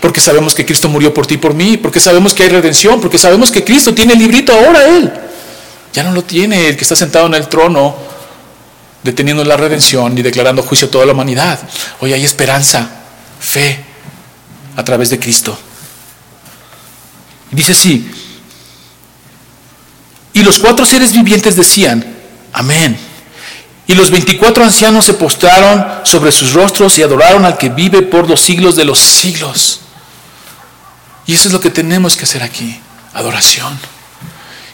porque 0.00 0.20
sabemos 0.20 0.54
que 0.54 0.66
Cristo 0.66 0.88
murió 0.88 1.14
por 1.14 1.26
ti 1.26 1.34
y 1.34 1.38
por 1.38 1.54
mí, 1.54 1.76
porque 1.78 2.00
sabemos 2.00 2.34
que 2.34 2.42
hay 2.42 2.50
redención, 2.50 3.00
porque 3.00 3.18
sabemos 3.18 3.50
que 3.50 3.64
Cristo 3.64 3.94
tiene 3.94 4.12
el 4.12 4.18
librito 4.18 4.52
ahora 4.52 4.86
Él. 4.86 5.12
Ya 5.92 6.02
no 6.02 6.12
lo 6.12 6.22
tiene 6.24 6.68
el 6.68 6.76
que 6.76 6.82
está 6.82 6.96
sentado 6.96 7.26
en 7.26 7.34
el 7.34 7.48
trono 7.48 7.96
deteniendo 9.02 9.44
la 9.44 9.56
redención 9.56 10.16
y 10.16 10.22
declarando 10.22 10.62
juicio 10.62 10.88
a 10.88 10.90
toda 10.90 11.06
la 11.06 11.12
humanidad. 11.12 11.58
Hoy 12.00 12.12
hay 12.12 12.24
esperanza, 12.24 12.88
fe 13.40 13.84
a 14.76 14.84
través 14.84 15.10
de 15.10 15.18
Cristo. 15.18 15.58
dice 17.50 17.72
así, 17.72 18.10
y 20.32 20.42
los 20.42 20.58
cuatro 20.58 20.86
seres 20.86 21.12
vivientes 21.12 21.56
decían, 21.56 22.04
amén. 22.52 22.96
Y 23.86 23.94
los 23.94 24.10
veinticuatro 24.10 24.64
ancianos 24.64 25.04
se 25.04 25.14
postraron 25.14 25.84
sobre 26.04 26.32
sus 26.32 26.52
rostros 26.52 26.98
y 26.98 27.02
adoraron 27.02 27.44
al 27.44 27.58
que 27.58 27.68
vive 27.68 28.02
por 28.02 28.28
los 28.28 28.40
siglos 28.40 28.76
de 28.76 28.84
los 28.84 28.98
siglos. 28.98 29.80
Y 31.26 31.34
eso 31.34 31.48
es 31.48 31.52
lo 31.52 31.60
que 31.60 31.70
tenemos 31.70 32.16
que 32.16 32.24
hacer 32.24 32.42
aquí, 32.42 32.80
adoración. 33.12 33.78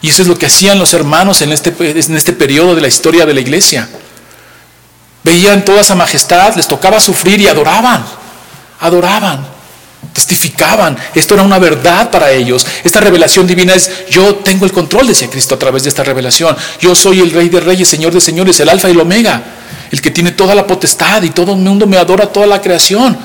Y 0.01 0.11
eso 0.11 0.23
es 0.23 0.29
lo 0.29 0.39
que 0.39 0.47
hacían 0.47 0.79
los 0.79 0.95
hermanos 0.95 1.43
en 1.43 1.51
este, 1.51 1.75
en 1.79 2.17
este 2.17 2.33
periodo 2.33 2.75
de 2.75 2.81
la 2.81 2.89
historia 2.89 3.27
de 3.27 3.35
la 3.35 3.41
iglesia. 3.41 3.89
Veían 5.25 5.65
toda 5.65 5.81
esa 5.81 5.97
majestad, 5.97 6.55
les 6.55 6.69
tocaba 6.69 7.01
sufrir 7.01 7.41
y 7.41 7.49
adoraban, 7.49 8.05
adoraban, 8.81 9.45
testificaban. 10.13 10.97
Esto 11.15 11.35
era 11.35 11.43
una 11.43 11.59
verdad 11.59 12.11
para 12.11 12.31
ellos. 12.31 12.67
Esta 12.85 13.01
revelación 13.01 13.47
divina 13.47 13.75
es, 13.75 14.09
yo 14.11 14.37
tengo 14.37 14.65
el 14.65 14.73
control, 14.73 15.07
decía 15.07 15.29
Cristo 15.31 15.55
a 15.55 15.59
través 15.59 15.85
de 15.85 15.89
esta 15.91 16.03
revelación. 16.03 16.57
Yo 16.81 16.95
soy 16.95 17.21
el 17.21 17.31
Rey 17.31 17.49
de 17.49 17.61
Reyes, 17.61 17.89
Señor 17.89 18.13
de 18.13 18.21
Señores, 18.21 18.59
el 18.61 18.69
Alfa 18.69 18.89
y 18.89 18.93
el 18.93 19.01
Omega, 19.01 19.43
el 19.91 20.01
que 20.01 20.11
tiene 20.11 20.33
toda 20.33 20.55
la 20.55 20.67
potestad 20.67 21.23
y 21.23 21.31
todo 21.31 21.53
el 21.53 21.59
mundo 21.59 21.87
me 21.87 21.97
adora, 21.97 22.27
toda 22.27 22.47
la 22.47 22.61
creación. 22.61 23.17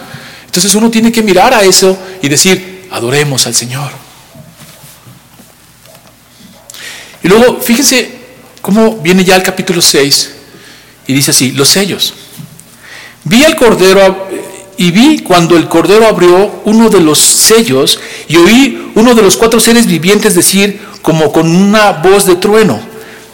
Entonces 0.45 0.73
uno 0.75 0.89
tiene 0.91 1.12
que 1.12 1.23
mirar 1.23 1.53
a 1.53 1.63
eso 1.63 1.97
y 2.21 2.29
decir, 2.29 2.88
adoremos 2.91 3.47
al 3.47 3.55
Señor. 3.55 3.91
Y 7.23 7.27
luego, 7.27 7.59
fíjense 7.59 8.19
cómo 8.62 8.97
viene 8.97 9.23
ya 9.23 9.36
el 9.36 9.43
capítulo 9.43 9.81
6 9.81 10.31
y 11.07 11.13
dice 11.13 11.31
así, 11.31 11.51
los 11.53 11.69
sellos. 11.69 12.13
Vi 13.23 13.43
al 13.43 13.55
cordero 13.55 14.29
y 14.77 14.91
vi 14.91 15.19
cuando 15.19 15.55
el 15.57 15.67
cordero 15.67 16.07
abrió 16.07 16.62
uno 16.65 16.89
de 16.89 16.99
los 16.99 17.19
sellos 17.19 17.99
y 18.27 18.38
oí 18.38 18.91
uno 18.95 19.13
de 19.13 19.21
los 19.21 19.38
cuatro 19.38 19.59
seres 19.59 19.86
vivientes 19.86 20.36
decir 20.36 20.79
como 21.01 21.31
con 21.31 21.55
una 21.55 21.91
voz 21.91 22.25
de 22.25 22.36
trueno, 22.36 22.79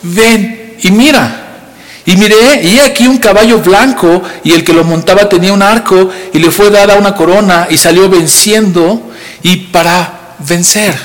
ven 0.01 0.75
y 0.81 0.91
mira. 0.91 1.45
Y 2.05 2.15
miré, 2.15 2.63
y 2.63 2.79
aquí 2.79 3.05
un 3.05 3.19
caballo 3.19 3.59
blanco, 3.59 4.23
y 4.43 4.53
el 4.53 4.63
que 4.63 4.73
lo 4.73 4.83
montaba 4.83 5.29
tenía 5.29 5.53
un 5.53 5.61
arco, 5.61 6.09
y 6.33 6.39
le 6.39 6.49
fue 6.49 6.71
dada 6.71 6.97
una 6.97 7.13
corona, 7.13 7.67
y 7.69 7.77
salió 7.77 8.09
venciendo, 8.09 9.11
y 9.43 9.57
para 9.57 10.35
vencer. 10.39 10.95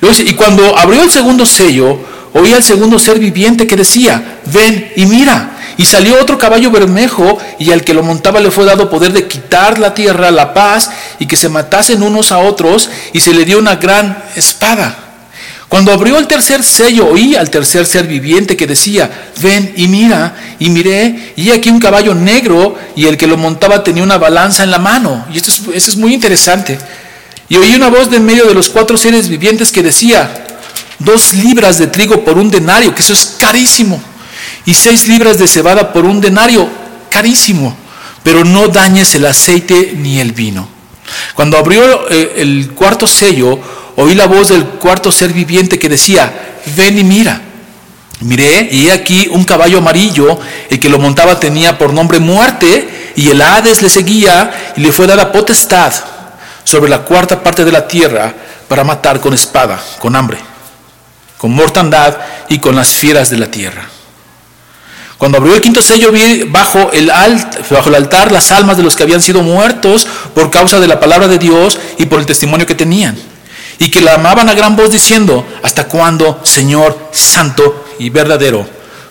Y 0.00 0.32
cuando 0.32 0.78
abrió 0.78 1.02
el 1.02 1.10
segundo 1.10 1.44
sello, 1.44 1.98
oí 2.32 2.54
al 2.54 2.62
segundo 2.62 2.98
ser 2.98 3.18
viviente 3.18 3.66
que 3.66 3.76
decía, 3.76 4.40
ven 4.46 4.92
y 4.96 5.04
mira. 5.04 5.55
Y 5.78 5.84
salió 5.84 6.20
otro 6.20 6.38
caballo 6.38 6.70
bermejo, 6.70 7.38
y 7.58 7.70
al 7.70 7.84
que 7.84 7.92
lo 7.92 8.02
montaba 8.02 8.40
le 8.40 8.50
fue 8.50 8.64
dado 8.64 8.88
poder 8.88 9.12
de 9.12 9.28
quitar 9.28 9.78
la 9.78 9.92
tierra, 9.92 10.30
la 10.30 10.54
paz, 10.54 10.90
y 11.18 11.26
que 11.26 11.36
se 11.36 11.50
matasen 11.50 12.02
unos 12.02 12.32
a 12.32 12.38
otros, 12.38 12.88
y 13.12 13.20
se 13.20 13.34
le 13.34 13.44
dio 13.44 13.58
una 13.58 13.76
gran 13.76 14.24
espada. 14.36 14.96
Cuando 15.68 15.92
abrió 15.92 16.16
el 16.18 16.28
tercer 16.28 16.62
sello, 16.62 17.08
oí 17.08 17.34
al 17.34 17.50
tercer 17.50 17.84
ser 17.84 18.06
viviente 18.06 18.56
que 18.56 18.66
decía, 18.66 19.10
ven 19.42 19.74
y 19.76 19.88
mira, 19.88 20.34
y 20.58 20.70
miré, 20.70 21.34
y 21.36 21.50
aquí 21.50 21.68
un 21.68 21.80
caballo 21.80 22.14
negro, 22.14 22.78
y 22.94 23.06
el 23.06 23.18
que 23.18 23.26
lo 23.26 23.36
montaba 23.36 23.84
tenía 23.84 24.02
una 24.02 24.16
balanza 24.16 24.62
en 24.62 24.70
la 24.70 24.78
mano. 24.78 25.26
Y 25.30 25.36
esto 25.36 25.50
es, 25.74 25.88
es 25.88 25.96
muy 25.96 26.14
interesante. 26.14 26.78
Y 27.48 27.56
oí 27.56 27.74
una 27.74 27.90
voz 27.90 28.10
de 28.10 28.16
en 28.16 28.24
medio 28.24 28.46
de 28.46 28.54
los 28.54 28.70
cuatro 28.70 28.96
seres 28.96 29.28
vivientes 29.28 29.70
que 29.70 29.82
decía, 29.82 30.46
dos 31.00 31.34
libras 31.34 31.78
de 31.78 31.88
trigo 31.88 32.24
por 32.24 32.38
un 32.38 32.50
denario, 32.50 32.94
que 32.94 33.02
eso 33.02 33.12
es 33.12 33.36
carísimo 33.38 34.02
y 34.66 34.74
seis 34.74 35.08
libras 35.08 35.38
de 35.38 35.46
cebada 35.46 35.92
por 35.92 36.04
un 36.04 36.20
denario, 36.20 36.68
carísimo, 37.08 37.74
pero 38.22 38.44
no 38.44 38.68
dañes 38.68 39.14
el 39.14 39.24
aceite 39.24 39.94
ni 39.96 40.20
el 40.20 40.32
vino. 40.32 40.68
Cuando 41.34 41.56
abrió 41.56 42.10
eh, 42.10 42.34
el 42.36 42.72
cuarto 42.74 43.06
sello, 43.06 43.58
oí 43.96 44.14
la 44.14 44.26
voz 44.26 44.48
del 44.48 44.64
cuarto 44.64 45.12
ser 45.12 45.32
viviente 45.32 45.78
que 45.78 45.88
decía, 45.88 46.58
ven 46.76 46.98
y 46.98 47.04
mira. 47.04 47.40
Miré, 48.20 48.68
y 48.72 48.88
he 48.88 48.92
aquí 48.92 49.28
un 49.30 49.44
caballo 49.44 49.78
amarillo, 49.78 50.38
el 50.70 50.80
que 50.80 50.88
lo 50.88 50.98
montaba 50.98 51.38
tenía 51.38 51.78
por 51.78 51.92
nombre 51.92 52.18
muerte, 52.18 53.12
y 53.14 53.28
el 53.28 53.40
Hades 53.42 53.82
le 53.82 53.90
seguía, 53.90 54.72
y 54.76 54.80
le 54.80 54.90
fue 54.90 55.06
dada 55.06 55.30
potestad 55.30 55.92
sobre 56.64 56.90
la 56.90 57.02
cuarta 57.02 57.42
parte 57.42 57.64
de 57.64 57.72
la 57.72 57.86
tierra 57.86 58.34
para 58.66 58.84
matar 58.84 59.20
con 59.20 59.34
espada, 59.34 59.78
con 60.00 60.16
hambre, 60.16 60.38
con 61.36 61.52
mortandad 61.52 62.16
y 62.48 62.58
con 62.58 62.74
las 62.74 62.88
fieras 62.88 63.30
de 63.30 63.36
la 63.36 63.50
tierra. 63.50 63.95
Cuando 65.18 65.38
abrió 65.38 65.54
el 65.54 65.62
quinto 65.62 65.80
sello 65.80 66.12
vi 66.12 66.42
bajo 66.44 66.90
el, 66.92 67.10
bajo 67.70 67.88
el 67.88 67.94
altar 67.94 68.32
las 68.32 68.52
almas 68.52 68.76
de 68.76 68.82
los 68.82 68.96
que 68.96 69.02
habían 69.02 69.22
sido 69.22 69.42
muertos 69.42 70.06
por 70.34 70.50
causa 70.50 70.78
de 70.78 70.86
la 70.86 71.00
palabra 71.00 71.26
de 71.26 71.38
Dios 71.38 71.78
y 71.96 72.06
por 72.06 72.20
el 72.20 72.26
testimonio 72.26 72.66
que 72.66 72.74
tenían. 72.74 73.16
Y 73.78 73.90
que 73.90 74.00
la 74.00 74.14
amaban 74.14 74.48
a 74.48 74.54
gran 74.54 74.76
voz 74.76 74.90
diciendo, 74.90 75.46
¿hasta 75.62 75.84
cuándo, 75.84 76.40
Señor 76.44 77.10
santo 77.12 77.84
y 77.98 78.10
verdadero, 78.10 78.66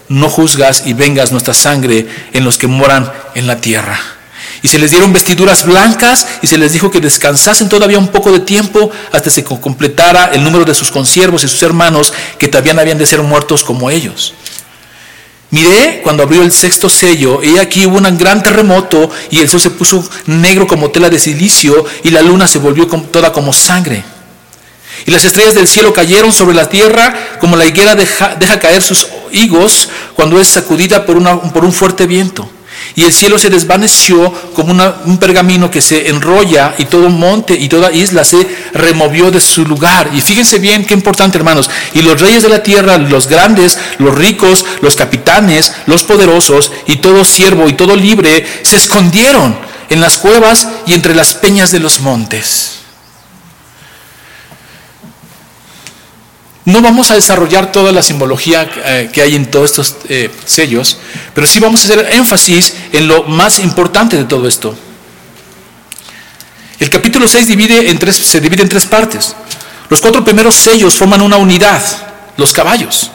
no 0.08 0.30
juzgas 0.30 0.84
y 0.86 0.94
vengas 0.94 1.32
nuestra 1.32 1.54
sangre 1.54 2.08
en 2.34 2.44
los 2.44 2.58
que 2.58 2.68
moran 2.68 3.12
en 3.34 3.48
la 3.48 3.58
tierra? 3.58 4.00
Y 4.62 4.68
se 4.68 4.80
les 4.80 4.92
dieron 4.92 5.14
vestiduras 5.14 5.66
blancas 5.66 6.28
y 6.42 6.48
se 6.48 6.58
les 6.58 6.74
dijo 6.74 6.90
que 6.90 7.00
descansasen 7.00 7.70
todavía 7.70 8.00
un 8.00 8.08
poco 8.08 8.32
de 8.32 8.40
tiempo 8.40 8.92
hasta 9.12 9.30
se 9.30 9.44
completara 9.44 10.32
el 10.34 10.44
número 10.44 10.66
de 10.66 10.74
sus 10.74 10.90
consiervos 10.92 11.44
y 11.44 11.48
sus 11.48 11.62
hermanos 11.64 12.14
que 12.40 12.48
también 12.48 12.80
habían 12.80 12.98
de 12.98 13.06
ser 13.06 13.22
muertos 13.22 13.64
como 13.64 13.90
ellos. 13.90 14.34
Miré 15.52 16.02
cuando 16.04 16.24
abrió 16.24 16.42
el 16.42 16.52
sexto 16.52 16.90
sello, 16.90 17.44
y 17.44 17.58
aquí 17.60 17.86
hubo 17.86 17.98
un 17.98 18.18
gran 18.18 18.42
terremoto, 18.44 19.10
y 19.30 19.40
el 19.40 19.50
sol 19.50 19.62
se 19.62 19.70
puso 19.70 20.08
negro 20.26 20.68
como 20.68 20.90
tela 20.92 21.10
de 21.10 21.20
silicio, 21.20 21.86
y 22.04 22.10
la 22.10 22.22
luna 22.22 22.48
se 22.48 22.60
volvió 22.60 22.88
toda 22.88 23.32
como 23.32 23.54
sangre. 23.54 24.04
Y 25.06 25.12
las 25.12 25.24
estrellas 25.24 25.54
del 25.54 25.68
cielo 25.68 25.94
cayeron 25.94 26.32
sobre 26.32 26.56
la 26.56 26.68
tierra 26.68 27.38
como 27.40 27.56
la 27.56 27.66
higuera 27.66 27.96
deja, 27.96 28.60
caer 28.60 28.82
sus 28.82 29.08
higos 29.32 29.90
cuando 30.16 30.40
es 30.40 30.48
sacudida 30.48 31.06
por, 31.06 31.22
por 31.52 31.64
un 31.64 31.74
fuerte 31.74 32.08
viento. 32.08 32.50
Y 32.96 33.04
el 33.04 33.14
cielo 33.14 33.38
se 33.38 33.50
desvaneció 33.50 34.32
como 34.54 34.74
un 35.06 35.18
pergamino 35.18 35.72
que 35.72 35.82
se 35.82 36.10
enrolla 36.10 36.76
y 36.78 36.86
todo 36.86 37.10
monte 37.10 37.56
y 37.56 37.68
toda 37.68 37.92
isla 37.92 38.24
se 38.24 38.48
removió 38.74 39.32
de 39.32 39.42
su 39.42 39.66
lugar. 39.66 40.12
Y 40.14 40.22
fíjense 40.22 40.60
bien 40.60 40.86
qué 40.86 40.94
importante, 40.94 41.38
hermanos. 41.38 41.70
Y 41.94 42.02
los 42.02 42.22
reyes 42.22 42.44
de 42.44 42.50
la 42.50 42.64
tierra, 42.64 42.98
los 42.98 43.28
grandes, 43.28 43.78
los 43.98 44.16
ricos, 44.16 44.66
los 44.82 44.96
capitanes, 44.96 45.74
los 45.88 46.04
poderosos 46.04 46.72
y 46.88 46.98
todo 46.98 47.26
siervo 47.26 47.68
y 47.68 47.74
todo 47.74 47.96
libre 47.96 48.46
se 48.64 48.78
escondieron 48.78 49.58
en 49.90 50.02
las 50.02 50.18
cuevas 50.18 50.68
y 50.86 50.94
entre 50.94 51.16
las 51.16 51.34
peñas 51.34 51.72
de 51.72 51.80
los 51.80 52.00
montes. 52.02 52.85
No 56.66 56.82
vamos 56.82 57.12
a 57.12 57.14
desarrollar 57.14 57.72
toda 57.72 57.92
la 57.92 58.02
simbología 58.02 58.68
eh, 58.76 59.10
que 59.14 59.22
hay 59.22 59.36
en 59.36 59.52
todos 59.52 59.70
estos 59.70 59.98
eh, 60.10 60.32
sellos, 60.46 60.98
pero 61.36 61.46
sí 61.46 61.60
vamos 61.60 61.82
a 61.82 61.84
hacer 61.86 62.10
énfasis 62.14 62.74
en 62.92 63.08
lo 63.08 63.24
más 63.24 63.60
importante 63.60 64.18
de 64.18 64.24
todo 64.24 64.48
esto. 64.48 64.76
El 66.80 66.90
capítulo 66.90 67.28
6 67.28 67.48
divide 67.48 67.92
en 67.92 68.00
tres, 68.00 68.16
se 68.16 68.42
divide 68.42 68.64
en 68.64 68.70
tres 68.70 68.88
partes. 68.88 69.36
Los 69.90 70.02
cuatro 70.02 70.26
primeros 70.26 70.56
sellos 70.56 70.96
forman 70.96 71.22
una 71.22 71.38
unidad, 71.38 71.82
los 72.36 72.52
caballos. 72.52 73.12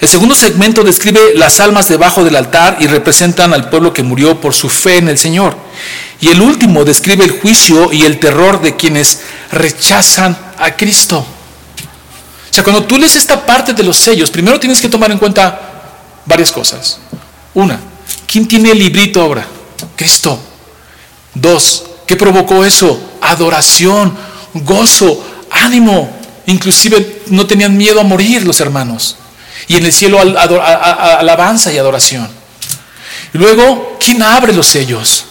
El 0.00 0.08
segundo 0.08 0.34
segmento 0.34 0.82
describe 0.82 1.20
las 1.36 1.60
almas 1.60 1.88
debajo 1.88 2.24
del 2.24 2.34
altar 2.34 2.78
y 2.80 2.88
representan 2.88 3.54
al 3.54 3.70
pueblo 3.70 3.92
que 3.92 4.02
murió 4.02 4.40
por 4.40 4.52
su 4.52 4.68
fe 4.68 4.96
en 4.96 5.08
el 5.08 5.18
Señor. 5.18 5.56
Y 6.20 6.28
el 6.28 6.40
último 6.40 6.84
describe 6.84 7.24
el 7.24 7.38
juicio 7.38 7.92
y 7.92 8.02
el 8.02 8.18
terror 8.18 8.60
de 8.60 8.74
quienes 8.74 9.20
rechazan 9.52 10.36
a 10.58 10.74
Cristo. 10.74 11.24
O 12.50 12.54
sea, 12.54 12.64
cuando 12.64 12.84
tú 12.84 12.98
lees 12.98 13.14
esta 13.14 13.46
parte 13.46 13.72
de 13.72 13.82
los 13.82 13.96
sellos, 13.96 14.30
primero 14.30 14.58
tienes 14.58 14.80
que 14.80 14.88
tomar 14.88 15.10
en 15.12 15.18
cuenta 15.18 15.60
varias 16.26 16.50
cosas. 16.50 16.98
Una, 17.54 17.78
¿quién 18.26 18.48
tiene 18.48 18.72
el 18.72 18.78
librito 18.78 19.22
ahora? 19.22 19.46
Cristo. 19.96 20.38
Dos, 21.34 21.84
¿qué 22.06 22.16
provocó 22.16 22.64
eso? 22.64 23.00
Adoración, 23.20 24.16
gozo, 24.54 25.24
ánimo. 25.50 26.18
Inclusive 26.46 27.22
no 27.28 27.46
tenían 27.46 27.76
miedo 27.76 28.00
a 28.00 28.04
morir 28.04 28.44
los 28.44 28.60
hermanos. 28.60 29.16
Y 29.68 29.76
en 29.76 29.86
el 29.86 29.92
cielo 29.92 30.18
alabanza 30.20 31.72
y 31.72 31.78
adoración. 31.78 32.28
Luego, 33.32 33.96
¿quién 34.04 34.22
abre 34.22 34.52
los 34.52 34.66
sellos? 34.66 35.24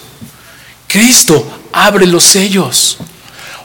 Cristo 0.88 1.46
abre 1.74 2.06
los 2.06 2.24
sellos. 2.24 2.98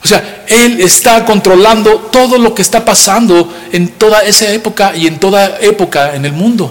O 0.05 0.07
sea, 0.09 0.45
Él 0.47 0.83
está 0.83 1.25
controlando 1.25 1.97
todo 2.13 2.37
lo 2.37 2.55
que 2.55 2.61
está 2.61 2.85
pasando 2.85 3.51
en 3.73 3.89
toda 3.89 4.23
esa 4.23 4.51
época 4.53 4.95
y 4.95 5.07
en 5.07 5.19
toda 5.19 5.59
época 5.61 6.15
en 6.15 6.27
el 6.27 6.33
mundo. 6.33 6.71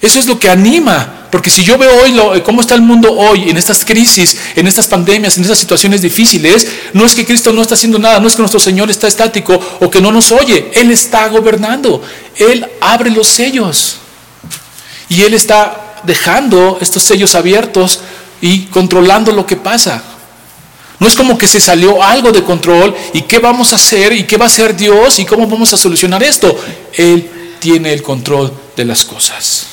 Eso 0.00 0.20
es 0.20 0.26
lo 0.26 0.38
que 0.38 0.48
anima, 0.48 1.26
porque 1.32 1.50
si 1.50 1.64
yo 1.64 1.76
veo 1.76 1.90
hoy 2.04 2.40
cómo 2.42 2.60
está 2.60 2.76
el 2.76 2.82
mundo 2.82 3.12
hoy, 3.12 3.50
en 3.50 3.56
estas 3.56 3.84
crisis, 3.84 4.38
en 4.54 4.68
estas 4.68 4.86
pandemias, 4.86 5.36
en 5.36 5.42
estas 5.42 5.58
situaciones 5.58 6.00
difíciles, 6.00 6.68
no 6.92 7.04
es 7.04 7.16
que 7.16 7.26
Cristo 7.26 7.52
no 7.52 7.62
está 7.62 7.74
haciendo 7.74 7.98
nada, 7.98 8.20
no 8.20 8.28
es 8.28 8.36
que 8.36 8.42
nuestro 8.42 8.60
Señor 8.60 8.88
está 8.90 9.08
estático 9.08 9.58
o 9.80 9.90
que 9.90 10.00
no 10.00 10.12
nos 10.12 10.30
oye, 10.30 10.70
Él 10.74 10.92
está 10.92 11.26
gobernando, 11.26 12.00
Él 12.36 12.64
abre 12.80 13.10
los 13.10 13.26
sellos 13.26 13.96
y 15.08 15.22
Él 15.22 15.34
está 15.34 16.00
dejando 16.04 16.78
estos 16.80 17.02
sellos 17.02 17.34
abiertos 17.34 17.98
y 18.40 18.66
controlando 18.66 19.32
lo 19.32 19.44
que 19.44 19.56
pasa. 19.56 20.00
No 21.00 21.06
es 21.06 21.14
como 21.14 21.38
que 21.38 21.46
se 21.46 21.60
salió 21.60 22.02
algo 22.02 22.32
de 22.32 22.42
control 22.42 22.94
y 23.12 23.22
qué 23.22 23.38
vamos 23.38 23.72
a 23.72 23.76
hacer 23.76 24.12
y 24.12 24.24
qué 24.24 24.36
va 24.36 24.46
a 24.46 24.48
hacer 24.48 24.76
Dios 24.76 25.18
y 25.18 25.24
cómo 25.24 25.46
vamos 25.46 25.72
a 25.72 25.76
solucionar 25.76 26.22
esto. 26.22 26.58
Él 26.92 27.30
tiene 27.60 27.92
el 27.92 28.02
control 28.02 28.52
de 28.76 28.84
las 28.84 29.04
cosas. 29.04 29.66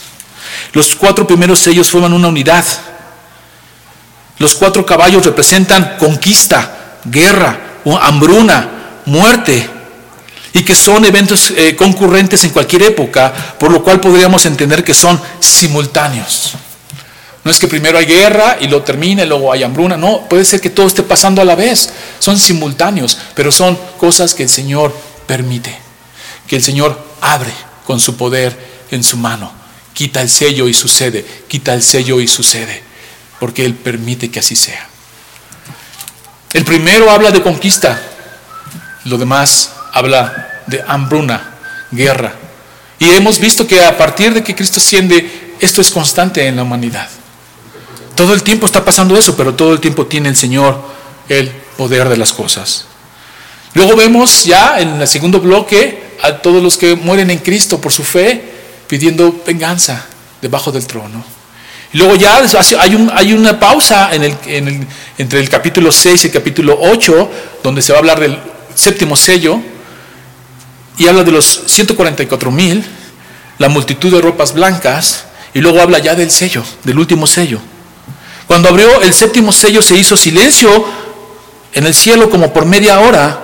Los 0.74 0.96
cuatro 0.96 1.26
primeros 1.26 1.60
sellos 1.60 1.90
forman 1.90 2.14
una 2.14 2.28
unidad. 2.28 2.66
Los 4.38 4.54
cuatro 4.54 4.86
caballos 4.86 5.26
representan 5.26 5.96
conquista, 5.98 7.00
guerra, 7.06 7.80
hambruna, 8.02 9.02
muerte, 9.06 9.70
y 10.54 10.64
que 10.64 10.76
son 10.76 11.04
eventos 11.06 11.52
eh, 11.52 11.76
concurrentes 11.76 12.44
en 12.46 12.52
cualquier 12.52 12.84
época, 12.84 13.34
por 13.60 13.72
lo 13.72 13.84
cual 13.84 14.00
podríamos 14.00 14.46
entender 14.46 14.84
que 14.84 14.94
son 14.94 15.20
simultáneos. 15.40 16.54
No 17.46 17.52
es 17.52 17.60
que 17.60 17.68
primero 17.68 18.00
hay 18.00 18.08
guerra 18.08 18.58
y 18.60 18.68
lo 18.68 18.82
termine, 18.82 19.24
luego 19.24 19.54
hay 19.54 19.62
hambruna. 19.62 19.96
No, 19.96 20.28
puede 20.28 20.44
ser 20.44 20.60
que 20.60 20.72
todo 20.72 20.88
esté 20.88 21.04
pasando 21.04 21.44
a 21.44 21.46
la 21.46 21.54
vez. 21.54 21.92
Son 22.18 22.40
simultáneos, 22.40 23.20
pero 23.36 23.52
son 23.52 23.78
cosas 23.98 24.34
que 24.34 24.44
el 24.44 24.50
Señor 24.50 24.92
permite. 25.28 25.78
Que 26.48 26.56
el 26.56 26.64
Señor 26.64 27.00
abre 27.22 27.54
con 27.86 28.00
su 28.00 28.18
poder 28.18 28.58
en 28.90 29.04
su 29.04 29.18
mano. 29.18 29.52
Quita 29.94 30.22
el 30.22 30.30
sello 30.30 30.68
y 30.68 30.74
sucede. 30.74 31.24
Quita 31.48 31.76
el 31.76 31.84
sello 31.84 32.20
y 32.20 32.28
sucede. 32.28 32.82
Porque 33.40 33.64
Él 33.64 33.76
permite 33.76 34.32
que 34.32 34.40
así 34.40 34.56
sea. 34.56 34.90
El 36.52 36.66
primero 36.66 37.12
habla 37.12 37.30
de 37.30 37.44
conquista. 37.44 38.02
Lo 39.04 39.20
demás 39.20 39.70
habla 39.94 40.64
de 40.66 40.84
hambruna, 40.88 41.58
guerra. 41.92 42.34
Y 42.98 43.12
hemos 43.12 43.38
visto 43.38 43.68
que 43.68 43.86
a 43.86 43.96
partir 43.96 44.34
de 44.34 44.44
que 44.44 44.56
Cristo 44.56 44.80
asciende, 44.80 45.54
esto 45.60 45.82
es 45.82 45.92
constante 45.92 46.48
en 46.48 46.56
la 46.56 46.64
humanidad. 46.64 47.08
Todo 48.16 48.34
el 48.34 48.44
tiempo 48.44 48.66
está 48.66 48.84
pasando 48.86 49.18
eso, 49.18 49.36
pero 49.36 49.54
todo 49.54 49.74
el 49.74 49.80
tiempo 49.80 50.06
tiene 50.06 50.30
el 50.30 50.36
Señor 50.36 50.80
el 51.28 51.50
poder 51.78 52.08
de 52.10 52.18
las 52.18 52.32
cosas. 52.32 52.86
Luego 53.74 53.96
vemos 53.98 54.46
ya 54.46 54.80
en 54.80 55.02
el 55.02 55.08
segundo 55.08 55.42
bloque 55.42 56.04
a 56.22 56.38
todos 56.38 56.64
los 56.64 56.78
que 56.78 56.96
mueren 56.96 57.30
en 57.30 57.40
Cristo 57.40 57.82
por 57.82 57.92
su 57.92 58.04
fe 58.04 58.54
pidiendo 58.88 59.44
venganza 59.46 60.06
debajo 60.42 60.72
del 60.72 60.88
trono. 60.88 61.24
Y 61.92 61.98
luego 61.98 62.16
ya 62.16 62.38
hay, 62.38 62.96
hay 63.14 63.34
una 63.34 63.60
pausa 63.60 64.12
entre 64.14 65.40
el 65.40 65.50
capítulo 65.50 65.92
6 65.92 66.24
y 66.24 66.28
el 66.28 66.34
capítulo 66.34 66.78
8, 66.80 67.32
donde 67.64 67.82
se 67.82 67.92
va 67.92 67.98
a 67.98 68.00
hablar 68.00 68.20
del 68.20 68.38
séptimo 68.74 69.16
sello, 69.16 69.60
y 70.98 71.08
habla 71.08 71.24
de 71.24 71.32
los 71.32 71.64
144 71.68 72.52
mil, 72.52 72.84
la 73.58 73.68
multitud 73.68 74.12
de 74.12 74.22
ropas 74.22 74.54
blancas, 74.54 75.26
y 75.54 75.60
luego 75.60 75.82
habla 75.82 76.00
ya 76.00 76.16
del 76.16 76.32
sello, 76.32 76.64
del 76.84 76.98
último 76.98 77.28
sello. 77.28 77.60
Cuando 78.48 78.70
abrió 78.70 79.02
el 79.02 79.14
séptimo 79.14 79.52
sello 79.52 79.82
se 79.82 79.96
hizo 79.96 80.16
silencio 80.16 80.86
en 81.74 81.86
el 81.86 81.94
cielo 81.94 82.30
como 82.30 82.54
por 82.54 82.66
media 82.66 83.00
hora 83.00 83.40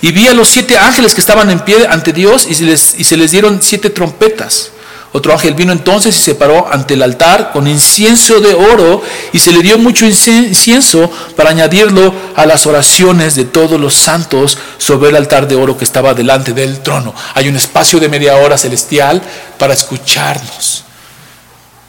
y 0.00 0.12
vi 0.12 0.28
a 0.28 0.34
los 0.34 0.48
siete 0.48 0.78
ángeles 0.78 1.14
que 1.14 1.20
estaban 1.20 1.50
en 1.50 1.60
pie 1.60 1.86
ante 1.88 2.12
Dios 2.12 2.46
y 2.48 2.54
se 2.54 2.64
les, 2.64 2.94
y 2.98 3.04
se 3.04 3.16
les 3.16 3.30
dieron 3.30 3.60
siete 3.62 3.90
trompetas. 3.90 4.72
Otro 5.10 5.32
ángel 5.32 5.54
vino 5.54 5.72
entonces 5.72 6.14
y 6.16 6.22
se 6.22 6.34
paró 6.34 6.70
ante 6.70 6.94
el 6.94 7.02
altar 7.02 7.50
con 7.52 7.66
incienso 7.66 8.40
de 8.40 8.54
oro 8.54 9.02
y 9.32 9.38
se 9.38 9.52
le 9.52 9.62
dio 9.62 9.78
mucho 9.78 10.04
incienso 10.04 11.10
para 11.34 11.50
añadirlo 11.50 12.12
a 12.36 12.44
las 12.44 12.66
oraciones 12.66 13.34
de 13.34 13.44
todos 13.44 13.80
los 13.80 13.94
santos 13.94 14.58
sobre 14.76 15.08
el 15.08 15.16
altar 15.16 15.48
de 15.48 15.56
oro 15.56 15.78
que 15.78 15.84
estaba 15.84 16.12
delante 16.12 16.52
del 16.52 16.80
trono. 16.80 17.14
Hay 17.34 17.48
un 17.48 17.56
espacio 17.56 17.98
de 17.98 18.08
media 18.10 18.36
hora 18.36 18.58
celestial 18.58 19.22
para 19.58 19.72
escucharnos. 19.72 20.84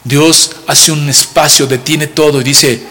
Dios 0.03 0.51
hace 0.67 0.91
un 0.91 1.09
espacio, 1.09 1.67
detiene 1.67 2.07
todo 2.07 2.41
y 2.41 2.43
dice, 2.43 2.81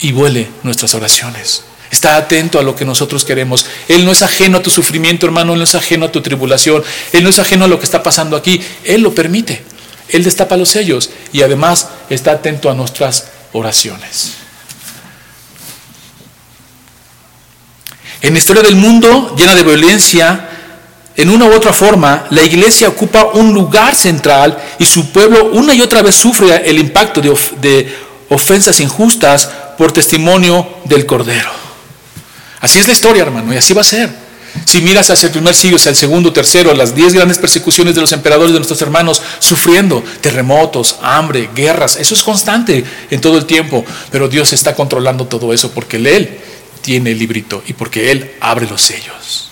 y 0.00 0.12
huele 0.12 0.48
nuestras 0.62 0.94
oraciones. 0.94 1.64
Está 1.90 2.16
atento 2.16 2.58
a 2.58 2.62
lo 2.62 2.76
que 2.76 2.84
nosotros 2.84 3.24
queremos. 3.24 3.66
Él 3.88 4.04
no 4.04 4.12
es 4.12 4.22
ajeno 4.22 4.58
a 4.58 4.62
tu 4.62 4.70
sufrimiento, 4.70 5.26
hermano, 5.26 5.52
Él 5.52 5.58
no 5.58 5.64
es 5.64 5.74
ajeno 5.74 6.06
a 6.06 6.12
tu 6.12 6.20
tribulación, 6.22 6.84
Él 7.12 7.24
no 7.24 7.30
es 7.30 7.38
ajeno 7.38 7.64
a 7.64 7.68
lo 7.68 7.78
que 7.78 7.84
está 7.84 8.02
pasando 8.02 8.36
aquí. 8.36 8.60
Él 8.84 9.02
lo 9.02 9.14
permite. 9.14 9.62
Él 10.08 10.24
destapa 10.24 10.56
los 10.56 10.68
sellos 10.68 11.10
y 11.32 11.42
además 11.42 11.88
está 12.08 12.32
atento 12.32 12.70
a 12.70 12.74
nuestras 12.74 13.28
oraciones. 13.52 14.34
En 18.22 18.34
la 18.34 18.38
historia 18.38 18.62
del 18.62 18.76
mundo 18.76 19.34
llena 19.36 19.54
de 19.54 19.62
violencia, 19.62 20.48
en 21.16 21.28
una 21.28 21.46
u 21.46 21.52
otra 21.52 21.72
forma, 21.72 22.26
la 22.30 22.42
iglesia 22.42 22.88
ocupa 22.88 23.24
un 23.34 23.52
lugar 23.52 23.94
central 23.94 24.56
y 24.78 24.86
su 24.86 25.10
pueblo 25.10 25.50
una 25.52 25.74
y 25.74 25.82
otra 25.82 26.02
vez 26.02 26.14
sufre 26.14 26.68
el 26.68 26.78
impacto 26.78 27.20
de, 27.20 28.10
ofensas 28.28 28.80
injustas 28.80 29.50
por 29.76 29.92
testimonio 29.92 30.66
del 30.84 31.04
Cordero. 31.04 31.50
Así 32.60 32.78
es 32.78 32.86
la 32.86 32.92
historia, 32.92 33.22
hermano, 33.22 33.52
y 33.52 33.56
así 33.56 33.74
va 33.74 33.80
a 33.80 33.84
ser. 33.84 34.10
Si 34.64 34.80
miras 34.80 35.10
hacia 35.10 35.26
el 35.26 35.32
primer 35.32 35.54
siglo, 35.54 35.76
hacia 35.76 35.90
el 35.90 35.96
segundo, 35.96 36.32
tercero, 36.32 36.74
las 36.74 36.94
diez 36.94 37.12
grandes 37.12 37.38
persecuciones 37.38 37.94
de 37.94 38.00
los 38.00 38.12
emperadores 38.12 38.52
de 38.52 38.58
nuestros 38.58 38.80
hermanos, 38.82 39.20
sufriendo 39.38 40.02
terremotos, 40.20 40.96
hambre, 41.02 41.50
guerras, 41.54 41.96
eso 41.96 42.14
es 42.14 42.22
constante 42.22 42.84
en 43.10 43.20
todo 43.20 43.36
el 43.36 43.46
tiempo, 43.46 43.84
pero 44.10 44.28
Dios 44.28 44.52
está 44.52 44.74
controlando 44.74 45.26
todo 45.26 45.52
eso 45.52 45.70
porque 45.72 45.96
Él 45.96 46.38
tiene 46.82 47.12
el 47.12 47.18
librito 47.18 47.62
y 47.66 47.72
porque 47.72 48.10
Él 48.10 48.32
abre 48.40 48.66
los 48.66 48.82
sellos. 48.82 49.49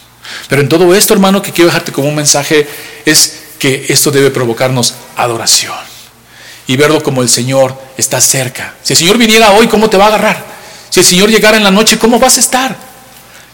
Pero 0.49 0.63
en 0.63 0.69
todo 0.69 0.95
esto, 0.95 1.15
hermano, 1.15 1.43
que 1.43 1.53
quiero 1.53 1.69
dejarte 1.69 1.93
como 1.93 2.09
un 2.09 2.15
mensaje 2.15 2.67
es 3.05 3.41
que 3.59 3.87
esto 3.89 4.11
debe 4.11 4.31
provocarnos 4.31 4.95
adoración 5.17 5.75
y 6.67 6.77
verlo 6.77 7.03
como 7.03 7.23
el 7.23 7.29
Señor 7.29 7.77
está 7.97 8.21
cerca. 8.21 8.75
Si 8.83 8.93
el 8.93 8.99
Señor 8.99 9.19
viniera 9.19 9.53
hoy, 9.53 9.67
¿cómo 9.69 9.91
te 9.91 9.97
va 9.97 10.05
a 10.05 10.09
agarrar? 10.09 10.45
Si 10.91 11.01
el 11.01 11.07
Señor 11.07 11.31
llegara 11.31 11.57
en 11.57 11.65
la 11.65 11.71
noche, 11.71 11.99
¿cómo 11.99 12.19
vas 12.19 12.37
a 12.37 12.41
estar? 12.41 12.77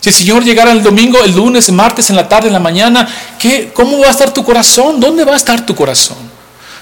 Si 0.01 0.11
el 0.11 0.15
Señor 0.15 0.45
llegara 0.45 0.73
el 0.73 0.83
domingo, 0.83 1.23
el 1.25 1.33
lunes, 1.33 1.69
el 1.69 1.75
martes, 1.75 2.11
en 2.11 2.17
la 2.17 2.29
tarde, 2.29 2.49
en 2.49 2.53
la 2.53 2.61
mañana, 2.61 3.09
¿qué, 3.39 3.71
¿cómo 3.73 3.99
va 4.01 4.09
a 4.09 4.11
estar 4.11 4.35
tu 4.35 4.45
corazón? 4.45 5.01
¿Dónde 5.01 5.25
va 5.25 5.33
a 5.33 5.37
estar 5.37 5.65
tu 5.65 5.75
corazón? 5.75 6.19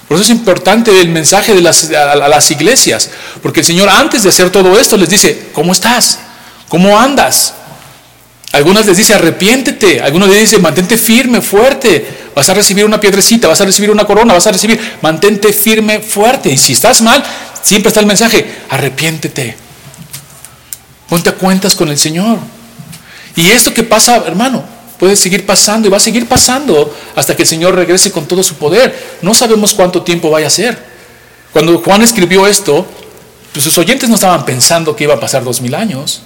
Por 0.09 0.17
eso 0.17 0.25
es 0.25 0.31
importante 0.31 1.01
el 1.01 1.09
mensaje 1.09 1.55
las, 1.61 1.91
a, 1.91 2.17
las 2.17 2.51
iglesias, 2.51 3.11
porque 3.43 3.61
el 3.61 3.67
Señor 3.67 3.89
antes 3.89 4.23
de 4.23 4.31
hacer 4.31 4.51
todo 4.51 4.79
esto 4.79 4.97
les 4.97 5.09
dice, 5.09 5.51
¿cómo 5.53 5.73
estás? 5.73 6.19
¿Cómo 6.69 6.99
andas? 6.99 7.55
Algunas 8.53 8.85
les 8.85 8.97
dice, 8.99 9.15
arrepiéntete. 9.15 10.01
Algunos 10.03 10.29
les 10.29 10.41
dice, 10.41 10.59
mantente 10.59 10.99
firme, 10.99 11.41
fuerte. 11.41 12.07
Vas 12.35 12.49
a 12.51 12.55
recibir 12.55 12.85
una 12.85 13.01
piedrecita, 13.01 13.49
vas 13.49 13.61
a 13.61 13.65
recibir 13.65 13.91
una 13.91 14.05
corona, 14.05 14.35
vas 14.35 14.47
a 14.47 14.53
recibir, 14.53 14.79
mantente 15.01 15.53
firme, 15.53 16.01
fuerte. 16.01 16.51
Y 16.51 16.59
si 16.59 16.75
estás 16.75 17.01
mal, 17.01 17.23
siempre 17.63 17.89
está 17.89 18.01
el 18.01 18.07
mensaje, 18.07 18.47
arrepiéntete. 18.69 19.57
Ponte 21.09 21.31
a 21.31 21.35
cuentas 21.35 21.75
con 21.75 21.89
el 21.89 21.99
Señor. 21.99 22.39
Y 23.37 23.49
esto 23.49 23.73
que 23.73 23.83
pasa, 23.83 24.23
hermano, 24.27 24.63
puede 24.99 25.17
seguir 25.17 25.47
pasando 25.47 25.89
y 25.89 25.91
va 25.91 25.97
a 25.97 26.01
seguir 26.01 26.29
pasando 26.29 26.95
hasta 27.17 27.35
que 27.35 27.43
el 27.43 27.49
Señor 27.49 27.75
regrese 27.75 28.13
con 28.13 28.27
todo 28.27 28.43
su 28.43 28.57
poder. 28.57 29.19
No 29.23 29.35
sabemos 29.35 29.73
cuánto 29.73 30.03
tiempo 30.03 30.31
vaya 30.31 30.47
a 30.47 30.51
ser. 30.51 30.79
Cuando 31.53 31.79
Juan 31.79 32.03
escribió 32.03 32.47
esto, 32.47 32.87
pues 33.53 33.65
sus 33.65 33.77
oyentes 33.79 34.09
no 34.09 34.15
estaban 34.15 34.45
pensando 34.45 34.95
que 34.95 35.05
iba 35.05 35.15
a 35.15 35.21
pasar 35.21 35.43
dos 35.43 35.61
mil 35.61 35.75
años. 35.75 36.23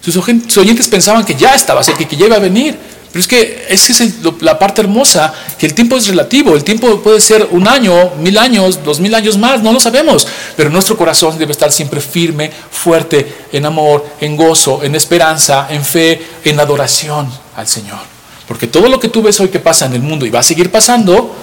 Sus 0.00 0.16
oyentes 0.16 0.88
pensaban 0.88 1.24
que 1.24 1.34
ya 1.34 1.54
estaba 1.54 1.82
cerca, 1.82 2.06
que 2.06 2.16
ya 2.16 2.26
iba 2.26 2.36
a 2.36 2.40
venir. 2.40 2.76
Pero 3.12 3.20
es 3.20 3.26
que 3.26 3.66
es, 3.68 3.90
es 3.90 4.14
la 4.40 4.56
parte 4.56 4.82
hermosa, 4.82 5.34
que 5.58 5.66
el 5.66 5.74
tiempo 5.74 5.96
es 5.96 6.06
relativo, 6.06 6.54
el 6.54 6.62
tiempo 6.62 7.02
puede 7.02 7.20
ser 7.20 7.48
un 7.50 7.66
año, 7.66 8.14
mil 8.20 8.38
años, 8.38 8.84
dos 8.84 9.00
mil 9.00 9.12
años 9.16 9.36
más, 9.36 9.62
no 9.62 9.72
lo 9.72 9.80
sabemos, 9.80 10.28
pero 10.56 10.70
nuestro 10.70 10.96
corazón 10.96 11.36
debe 11.36 11.50
estar 11.50 11.72
siempre 11.72 12.00
firme, 12.00 12.52
fuerte, 12.70 13.26
en 13.52 13.66
amor, 13.66 14.06
en 14.20 14.36
gozo, 14.36 14.84
en 14.84 14.94
esperanza, 14.94 15.66
en 15.70 15.84
fe, 15.84 16.22
en 16.44 16.60
adoración 16.60 17.28
al 17.56 17.66
Señor. 17.66 17.98
Porque 18.46 18.68
todo 18.68 18.88
lo 18.88 19.00
que 19.00 19.08
tú 19.08 19.22
ves 19.22 19.40
hoy 19.40 19.48
que 19.48 19.58
pasa 19.58 19.86
en 19.86 19.94
el 19.94 20.02
mundo 20.02 20.24
y 20.24 20.30
va 20.30 20.40
a 20.40 20.44
seguir 20.44 20.70
pasando, 20.70 21.34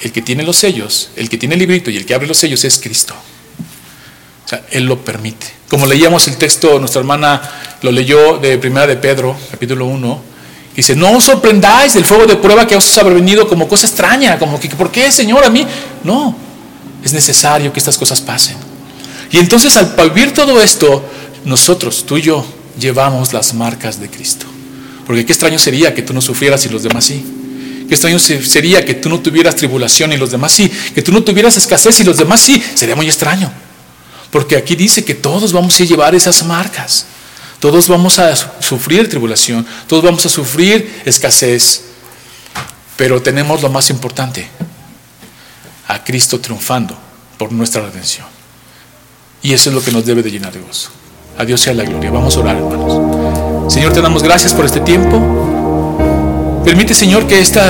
el 0.00 0.10
que 0.10 0.20
tiene 0.20 0.42
los 0.42 0.56
sellos, 0.56 1.10
el 1.14 1.28
que 1.28 1.38
tiene 1.38 1.54
el 1.54 1.60
librito 1.60 1.90
y 1.90 1.96
el 1.96 2.06
que 2.06 2.14
abre 2.14 2.26
los 2.26 2.38
sellos 2.38 2.64
es 2.64 2.78
Cristo. 2.78 3.14
O 4.44 4.48
sea, 4.48 4.66
Él 4.70 4.84
lo 4.86 4.98
permite. 5.04 5.46
Como 5.74 5.86
leíamos 5.86 6.28
el 6.28 6.36
texto, 6.36 6.78
nuestra 6.78 7.00
hermana 7.00 7.42
lo 7.82 7.90
leyó 7.90 8.38
de 8.38 8.58
Primera 8.58 8.86
de 8.86 8.94
Pedro, 8.94 9.36
capítulo 9.50 9.86
1, 9.86 10.22
Dice, 10.76 10.94
no 10.94 11.10
os 11.10 11.24
sorprendáis 11.24 11.94
del 11.94 12.04
fuego 12.04 12.26
de 12.26 12.36
prueba 12.36 12.64
que 12.64 12.76
os 12.76 12.96
ha 12.96 13.02
venido 13.02 13.48
como 13.48 13.66
cosa 13.66 13.88
extraña, 13.88 14.38
como 14.38 14.60
que, 14.60 14.68
¿por 14.68 14.92
qué, 14.92 15.10
Señor, 15.10 15.42
a 15.42 15.50
mí? 15.50 15.66
No, 16.04 16.36
es 17.02 17.12
necesario 17.12 17.72
que 17.72 17.80
estas 17.80 17.98
cosas 17.98 18.20
pasen. 18.20 18.56
Y 19.32 19.38
entonces 19.38 19.76
al 19.76 19.96
vivir 20.10 20.32
todo 20.32 20.62
esto, 20.62 21.04
nosotros, 21.44 22.04
tú 22.06 22.18
y 22.18 22.22
yo, 22.22 22.46
llevamos 22.78 23.32
las 23.32 23.52
marcas 23.52 23.98
de 23.98 24.08
Cristo. 24.08 24.46
Porque 25.04 25.26
qué 25.26 25.32
extraño 25.32 25.58
sería 25.58 25.92
que 25.92 26.02
tú 26.02 26.14
no 26.14 26.20
sufrieras 26.20 26.64
y 26.66 26.68
los 26.68 26.84
demás 26.84 27.04
sí. 27.04 27.20
Qué 27.88 27.94
extraño 27.94 28.20
sería 28.20 28.84
que 28.84 28.94
tú 28.94 29.08
no 29.08 29.18
tuvieras 29.18 29.56
tribulación 29.56 30.12
y 30.12 30.18
los 30.18 30.30
demás 30.30 30.52
sí. 30.52 30.70
Que 30.94 31.02
tú 31.02 31.10
no 31.10 31.24
tuvieras 31.24 31.56
escasez 31.56 31.98
y 31.98 32.04
los 32.04 32.16
demás 32.16 32.40
sí. 32.40 32.62
Sería 32.76 32.94
muy 32.94 33.06
extraño. 33.06 33.63
Porque 34.34 34.56
aquí 34.56 34.74
dice 34.74 35.04
que 35.04 35.14
todos 35.14 35.52
vamos 35.52 35.80
a 35.80 35.84
llevar 35.84 36.12
esas 36.12 36.44
marcas. 36.44 37.06
Todos 37.60 37.86
vamos 37.86 38.18
a 38.18 38.34
sufrir 38.60 39.08
tribulación, 39.08 39.64
todos 39.86 40.02
vamos 40.02 40.26
a 40.26 40.28
sufrir 40.28 41.02
escasez, 41.04 41.82
pero 42.96 43.22
tenemos 43.22 43.62
lo 43.62 43.70
más 43.70 43.90
importante, 43.90 44.48
a 45.86 46.02
Cristo 46.02 46.40
triunfando 46.40 46.98
por 47.38 47.52
nuestra 47.52 47.82
redención. 47.82 48.26
Y 49.40 49.52
eso 49.52 49.70
es 49.70 49.76
lo 49.76 49.80
que 49.80 49.92
nos 49.92 50.04
debe 50.04 50.20
de 50.20 50.32
llenar 50.32 50.52
de 50.52 50.62
gozo. 50.62 50.90
A 51.38 51.44
Dios 51.44 51.60
sea 51.60 51.72
la 51.72 51.84
gloria. 51.84 52.10
Vamos 52.10 52.36
a 52.36 52.40
orar, 52.40 52.56
hermanos. 52.56 53.72
Señor, 53.72 53.92
te 53.92 54.00
damos 54.00 54.24
gracias 54.24 54.52
por 54.52 54.64
este 54.64 54.80
tiempo. 54.80 56.62
Permite, 56.64 56.92
Señor, 56.92 57.28
que 57.28 57.38
este 57.38 57.60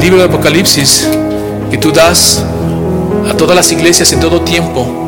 libro 0.00 0.16
de 0.20 0.24
Apocalipsis 0.24 1.06
que 1.70 1.76
tú 1.76 1.92
das 1.92 2.42
a 3.28 3.36
todas 3.36 3.54
las 3.54 3.70
iglesias 3.72 4.10
en 4.14 4.20
todo 4.20 4.40
tiempo 4.40 5.03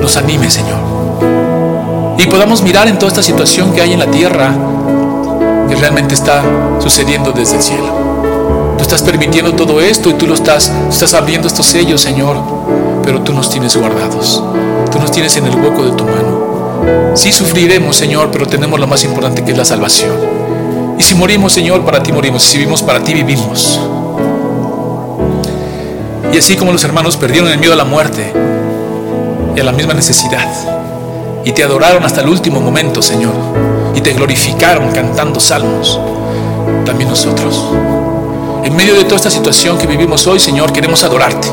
nos 0.00 0.16
anime, 0.16 0.50
Señor 0.50 0.98
y 2.18 2.26
podamos 2.26 2.62
mirar 2.62 2.88
en 2.88 2.98
toda 2.98 3.08
esta 3.08 3.22
situación 3.22 3.72
que 3.72 3.80
hay 3.80 3.92
en 3.92 4.00
la 4.00 4.10
tierra 4.10 4.52
que 5.68 5.76
realmente 5.76 6.14
está 6.14 6.42
sucediendo 6.80 7.30
desde 7.30 7.56
el 7.56 7.62
cielo. 7.62 8.74
Tú 8.76 8.82
estás 8.82 9.02
permitiendo 9.02 9.54
todo 9.54 9.80
esto 9.80 10.10
y 10.10 10.14
tú 10.14 10.26
lo 10.26 10.34
estás, 10.34 10.72
estás 10.90 11.14
abriendo 11.14 11.46
estos 11.46 11.66
sellos, 11.66 12.00
Señor, 12.00 12.36
pero 13.04 13.20
tú 13.22 13.32
nos 13.32 13.48
tienes 13.50 13.76
guardados. 13.76 14.42
Tú 14.90 14.98
nos 14.98 15.12
tienes 15.12 15.36
en 15.36 15.46
el 15.46 15.54
hueco 15.54 15.84
de 15.84 15.92
tu 15.92 16.04
mano. 16.04 17.14
Sí 17.14 17.30
sufriremos, 17.30 17.96
Señor, 17.96 18.30
pero 18.32 18.46
tenemos 18.46 18.80
lo 18.80 18.86
más 18.86 19.04
importante 19.04 19.44
que 19.44 19.52
es 19.52 19.58
la 19.58 19.64
salvación. 19.64 20.16
Y 20.98 21.02
si 21.02 21.14
morimos, 21.14 21.52
Señor, 21.52 21.84
para 21.84 22.02
ti 22.02 22.12
morimos. 22.12 22.44
Y 22.44 22.48
si 22.48 22.58
vivimos, 22.58 22.82
para 22.82 23.02
ti 23.02 23.14
vivimos. 23.14 23.78
Y 26.32 26.38
así 26.38 26.56
como 26.56 26.72
los 26.72 26.82
hermanos 26.82 27.16
perdieron 27.16 27.48
el 27.48 27.58
miedo 27.58 27.74
a 27.74 27.76
la 27.76 27.84
muerte 27.84 28.32
a 29.60 29.64
la 29.64 29.72
misma 29.72 29.94
necesidad, 29.94 30.46
y 31.44 31.52
te 31.52 31.64
adoraron 31.64 32.04
hasta 32.04 32.20
el 32.20 32.28
último 32.28 32.60
momento, 32.60 33.02
Señor, 33.02 33.32
y 33.94 34.00
te 34.00 34.12
glorificaron 34.12 34.90
cantando 34.90 35.40
salmos, 35.40 35.98
también 36.84 37.08
nosotros. 37.08 37.64
En 38.64 38.76
medio 38.76 38.94
de 38.94 39.04
toda 39.04 39.16
esta 39.16 39.30
situación 39.30 39.78
que 39.78 39.86
vivimos 39.86 40.26
hoy, 40.26 40.38
Señor, 40.38 40.72
queremos 40.72 41.02
adorarte. 41.04 41.48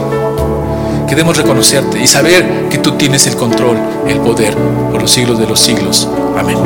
Queremos 1.07 1.37
reconocerte 1.37 1.99
y 1.99 2.07
saber 2.07 2.67
que 2.69 2.79
tú 2.79 2.93
tienes 2.93 3.27
el 3.27 3.35
control, 3.35 3.77
el 4.07 4.19
poder 4.19 4.55
por 4.91 5.01
los 5.01 5.11
siglos 5.11 5.39
de 5.39 5.47
los 5.47 5.59
siglos. 5.59 6.09
Amén. 6.37 6.57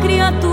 Me 0.00 0.51